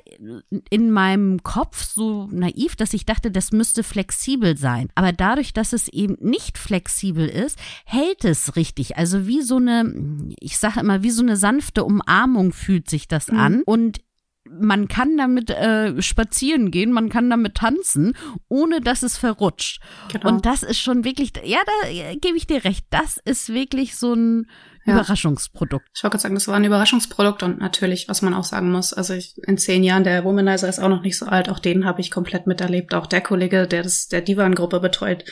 in 0.69 0.91
meinem 0.91 1.41
Kopf 1.41 1.84
so 1.84 2.27
naiv, 2.31 2.75
dass 2.75 2.93
ich 2.93 3.05
dachte, 3.05 3.31
das 3.31 3.51
müsste 3.51 3.84
flexibel 3.84 4.55
sein. 4.55 4.89
Aber 4.93 5.12
dadurch, 5.12 5.51
dass 5.51 5.73
es 5.73 5.88
eben 5.88 6.15
nicht 6.21 6.60
flexibel 6.60 7.27
ist, 7.36 7.60
hält 7.86 8.26
es 8.26 8.56
richtig. 8.56 8.98
Also 8.98 9.28
wie 9.28 9.41
so 9.41 9.58
eine, 9.58 9.93
ich 10.39 10.58
sage 10.58 10.80
immer, 10.80 11.04
wie 11.04 11.12
so 11.12 11.21
eine 11.21 11.38
sanfte 11.38 11.84
Umarmung 11.84 12.54
fühlt 12.54 12.89
sich 12.89 13.08
das 13.08 13.30
mhm. 13.30 13.39
an. 13.39 13.63
Und 13.63 14.02
man 14.50 14.88
kann 14.88 15.17
damit 15.17 15.50
äh, 15.50 16.02
spazieren 16.02 16.71
gehen, 16.71 16.91
man 16.91 17.10
kann 17.10 17.30
damit 17.30 17.56
tanzen, 17.56 18.13
ohne 18.48 18.80
dass 18.80 19.04
es 19.04 19.17
verrutscht. 19.17 19.82
Genau. 20.12 20.30
Und 20.30 20.45
das 20.45 20.63
ist 20.63 20.80
schon 20.80 21.04
wirklich, 21.04 21.34
ja, 21.43 21.60
da 21.65 22.13
gebe 22.15 22.38
ich 22.38 22.48
dir 22.48 22.63
recht, 22.63 22.86
das 22.91 23.17
ist 23.26 23.50
wirklich 23.50 23.95
so 23.95 24.13
ein 24.13 24.48
ja. 24.86 24.93
Überraschungsprodukt. 24.93 25.88
Ich 25.93 26.04
wollte 26.04 26.13
gerade 26.13 26.21
sagen, 26.21 26.36
das 26.36 26.48
war 26.48 26.56
ein 26.56 26.63
Überraschungsprodukt 26.63 27.43
und 27.43 27.60
natürlich, 27.60 28.08
was 28.08 28.21
man 28.21 28.34
auch 28.34 28.43
sagen 28.43 28.71
muss, 28.71 28.93
also 28.93 29.13
ich, 29.13 29.36
in 29.45 29.58
zehn 29.58 29.84
Jahren, 29.84 30.04
der 30.04 30.24
Womanizer 30.24 30.69
ist 30.69 30.80
auch 30.80 30.89
noch 30.89 31.02
nicht 31.02 31.17
so 31.17 31.26
alt, 31.26 31.50
auch 31.50 31.60
den 31.60 31.86
habe 31.86 32.02
ich 32.02 32.12
komplett 32.12 32.48
miterlebt. 32.48 32.93
Auch 32.93 33.08
der 33.08 33.21
Kollege, 33.21 33.67
der 33.67 33.84
das, 33.84 34.08
der 34.08 34.21
Divan-Gruppe 34.21 34.80
betreut, 34.80 35.26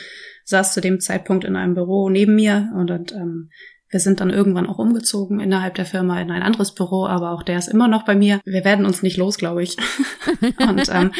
saß 0.44 0.74
zu 0.74 0.80
dem 0.80 1.00
Zeitpunkt 1.00 1.44
in 1.44 1.56
einem 1.56 1.74
Büro 1.74 2.10
neben 2.10 2.34
mir 2.34 2.70
und, 2.74 2.90
und 2.90 3.12
ähm, 3.12 3.50
wir 3.94 4.00
sind 4.00 4.18
dann 4.18 4.30
irgendwann 4.30 4.66
auch 4.66 4.78
umgezogen 4.78 5.38
innerhalb 5.38 5.76
der 5.76 5.86
Firma 5.86 6.20
in 6.20 6.32
ein 6.32 6.42
anderes 6.42 6.74
Büro, 6.74 7.06
aber 7.06 7.30
auch 7.30 7.44
der 7.44 7.58
ist 7.58 7.68
immer 7.68 7.86
noch 7.86 8.04
bei 8.04 8.16
mir. 8.16 8.40
Wir 8.44 8.64
werden 8.64 8.86
uns 8.86 9.04
nicht 9.04 9.16
los, 9.18 9.38
glaube 9.38 9.62
ich. 9.62 9.76
und 10.68 10.88
ähm, 10.92 11.12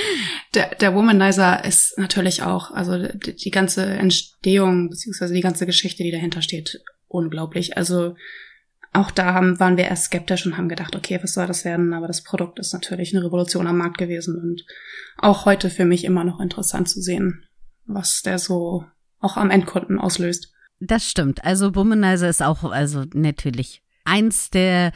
der, 0.54 0.74
der 0.74 0.92
Womanizer 0.92 1.64
ist 1.64 1.96
natürlich 1.98 2.42
auch, 2.42 2.72
also 2.72 2.98
die, 2.98 3.36
die 3.36 3.52
ganze 3.52 3.86
Entstehung 3.86 4.90
beziehungsweise 4.90 5.34
die 5.34 5.40
ganze 5.40 5.66
Geschichte, 5.66 6.02
die 6.02 6.10
dahinter 6.10 6.42
steht, 6.42 6.82
unglaublich. 7.14 7.76
Also 7.76 8.16
auch 8.92 9.10
da 9.10 9.34
haben, 9.34 9.58
waren 9.58 9.76
wir 9.76 9.84
erst 9.84 10.04
skeptisch 10.04 10.46
und 10.46 10.56
haben 10.56 10.68
gedacht, 10.68 10.94
okay, 10.94 11.18
was 11.20 11.34
soll 11.34 11.46
das 11.46 11.64
werden? 11.64 11.92
Aber 11.94 12.06
das 12.06 12.22
Produkt 12.22 12.58
ist 12.58 12.72
natürlich 12.72 13.14
eine 13.14 13.24
Revolution 13.24 13.66
am 13.66 13.78
Markt 13.78 13.98
gewesen 13.98 14.36
und 14.40 14.64
auch 15.18 15.46
heute 15.46 15.68
für 15.68 15.84
mich 15.84 16.04
immer 16.04 16.24
noch 16.24 16.40
interessant 16.40 16.88
zu 16.88 17.00
sehen, 17.00 17.44
was 17.86 18.22
der 18.22 18.38
so 18.38 18.84
auch 19.20 19.36
am 19.36 19.50
Endkunden 19.50 19.98
auslöst. 19.98 20.52
Das 20.80 21.08
stimmt. 21.08 21.44
Also 21.44 21.74
Womanizer 21.74 22.28
ist 22.28 22.42
auch, 22.42 22.62
also 22.64 23.04
natürlich 23.14 23.82
eins 24.04 24.50
der 24.50 24.92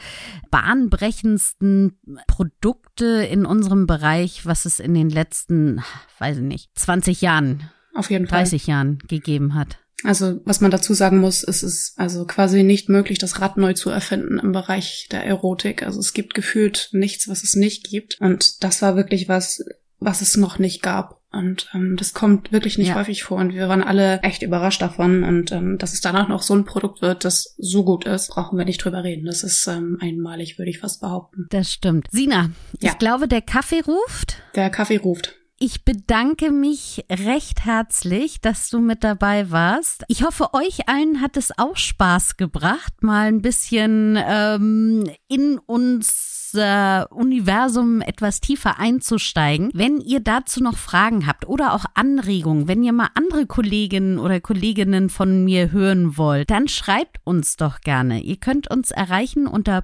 bahnbrechendsten 0.51 1.97
Produkte 2.27 3.05
in 3.05 3.45
unserem 3.45 3.87
Bereich, 3.87 4.45
was 4.45 4.65
es 4.65 4.79
in 4.79 4.93
den 4.93 5.09
letzten, 5.09 5.81
weiß 6.19 6.37
ich 6.37 6.43
nicht, 6.43 6.69
20 6.75 7.21
Jahren, 7.21 7.69
auf 7.95 8.11
jeden 8.11 8.27
Fall 8.27 8.39
30 8.39 8.67
Jahren 8.67 8.99
gegeben 9.07 9.55
hat. 9.55 9.79
Also, 10.03 10.39
was 10.45 10.61
man 10.61 10.71
dazu 10.71 10.93
sagen 10.93 11.19
muss, 11.19 11.43
ist 11.43 11.63
es 11.63 11.93
also 11.97 12.25
quasi 12.25 12.63
nicht 12.63 12.89
möglich, 12.89 13.17
das 13.17 13.41
Rad 13.41 13.57
neu 13.57 13.73
zu 13.73 13.89
erfinden 13.89 14.39
im 14.39 14.51
Bereich 14.51 15.07
der 15.11 15.25
Erotik. 15.25 15.83
Also 15.83 15.99
es 15.99 16.13
gibt 16.13 16.33
gefühlt 16.33 16.89
nichts, 16.91 17.27
was 17.27 17.43
es 17.43 17.55
nicht 17.55 17.89
gibt. 17.89 18.19
Und 18.21 18.63
das 18.63 18.81
war 18.81 18.95
wirklich 18.95 19.27
was, 19.27 19.63
was 19.99 20.21
es 20.21 20.37
noch 20.37 20.59
nicht 20.59 20.81
gab. 20.81 21.19
Und 21.31 21.69
ähm, 21.75 21.95
das 21.95 22.13
kommt 22.13 22.51
wirklich 22.51 22.79
nicht 22.79 22.87
ja. 22.87 22.95
häufig 22.95 23.23
vor. 23.23 23.37
Und 23.37 23.53
wir 23.53 23.69
waren 23.69 23.83
alle 23.83 24.19
echt 24.21 24.41
überrascht 24.41 24.81
davon. 24.81 25.23
Und 25.23 25.51
ähm, 25.51 25.77
dass 25.77 25.93
es 25.93 26.01
danach 26.01 26.27
noch 26.27 26.41
so 26.41 26.55
ein 26.55 26.65
Produkt 26.65 27.01
wird, 27.01 27.23
das 27.23 27.55
so 27.57 27.83
gut 27.83 28.05
ist, 28.05 28.29
brauchen 28.29 28.57
wir 28.57 28.65
nicht 28.65 28.83
drüber 28.83 29.03
reden. 29.03 29.25
Das 29.25 29.43
ist 29.43 29.67
ähm, 29.67 29.99
einmalig, 30.01 30.57
würde 30.57 30.71
ich 30.71 30.79
fast 30.79 31.01
behaupten. 31.01 31.47
Das 31.51 31.71
stimmt. 31.71 32.07
Sina, 32.11 32.49
ja. 32.79 32.91
ich 32.91 32.97
glaube, 32.97 33.27
der 33.27 33.41
Kaffee 33.41 33.81
ruft. 33.81 34.37
Der 34.55 34.69
Kaffee 34.71 34.97
ruft. 34.97 35.35
Ich 35.61 35.83
bedanke 35.83 36.51
mich 36.51 37.03
recht 37.11 37.65
herzlich, 37.65 38.39
dass 38.39 38.69
du 38.69 38.79
mit 38.79 39.03
dabei 39.03 39.51
warst. 39.51 40.05
Ich 40.07 40.23
hoffe, 40.23 40.53
euch 40.53 40.87
allen 40.87 41.19
hat 41.19 41.35
es 41.35 41.51
auch 41.57 41.75
Spaß 41.75 42.37
gebracht, 42.37 43.03
mal 43.03 43.27
ein 43.27 43.41
bisschen 43.41 44.17
ähm, 44.17 45.03
in 45.27 45.59
uns 45.59 46.39
unser 46.53 47.11
Universum 47.11 48.01
etwas 48.01 48.41
tiefer 48.41 48.79
einzusteigen. 48.79 49.69
Wenn 49.73 49.99
ihr 49.99 50.19
dazu 50.19 50.63
noch 50.63 50.77
Fragen 50.77 51.27
habt 51.27 51.47
oder 51.47 51.73
auch 51.73 51.85
Anregungen, 51.93 52.67
wenn 52.67 52.83
ihr 52.83 52.93
mal 52.93 53.09
andere 53.13 53.45
Kolleginnen 53.45 54.19
oder 54.19 54.39
Kolleginnen 54.39 55.09
von 55.09 55.43
mir 55.43 55.71
hören 55.71 56.17
wollt, 56.17 56.49
dann 56.49 56.67
schreibt 56.67 57.17
uns 57.23 57.55
doch 57.55 57.81
gerne. 57.81 58.21
Ihr 58.21 58.37
könnt 58.37 58.69
uns 58.69 58.91
erreichen 58.91 59.47
unter 59.47 59.83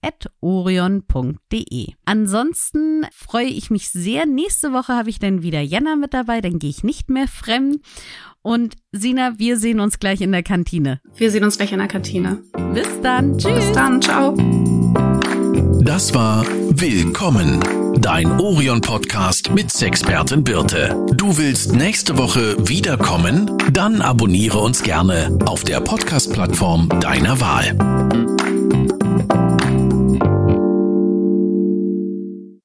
podcast.orion.de. 0.00 1.88
Ansonsten 2.04 3.06
freue 3.12 3.46
ich 3.46 3.70
mich 3.70 3.90
sehr. 3.90 4.26
Nächste 4.26 4.72
Woche 4.72 4.94
habe 4.94 5.10
ich 5.10 5.18
dann 5.18 5.42
wieder 5.42 5.60
Jana 5.60 5.96
mit 5.96 6.14
dabei, 6.14 6.40
dann 6.40 6.58
gehe 6.58 6.70
ich 6.70 6.84
nicht 6.84 7.10
mehr 7.10 7.28
fremd. 7.28 7.80
Und 8.42 8.76
Sina, 8.92 9.38
wir 9.38 9.58
sehen 9.58 9.80
uns 9.80 9.98
gleich 9.98 10.20
in 10.22 10.32
der 10.32 10.42
Kantine. 10.42 11.00
Wir 11.14 11.30
sehen 11.30 11.44
uns 11.44 11.58
gleich 11.58 11.72
in 11.72 11.78
der 11.78 11.88
Kantine. 11.88 12.42
Bis 12.72 12.88
dann. 13.02 13.36
Tschüss. 13.36 13.52
Bis 13.52 13.72
dann. 13.72 14.00
Ciao. 14.00 14.34
Das 15.82 16.14
war 16.14 16.46
Willkommen, 16.70 17.60
dein 18.00 18.26
Orion-Podcast 18.40 19.50
mit 19.50 19.70
Sexpertin 19.70 20.44
Birte. 20.44 21.06
Du 21.14 21.36
willst 21.36 21.74
nächste 21.74 22.16
Woche 22.16 22.56
wiederkommen? 22.68 23.58
Dann 23.72 24.00
abonniere 24.00 24.58
uns 24.58 24.82
gerne 24.82 25.38
auf 25.44 25.64
der 25.64 25.80
Podcast-Plattform 25.80 26.88
deiner 27.00 27.40
Wahl. 27.40 27.76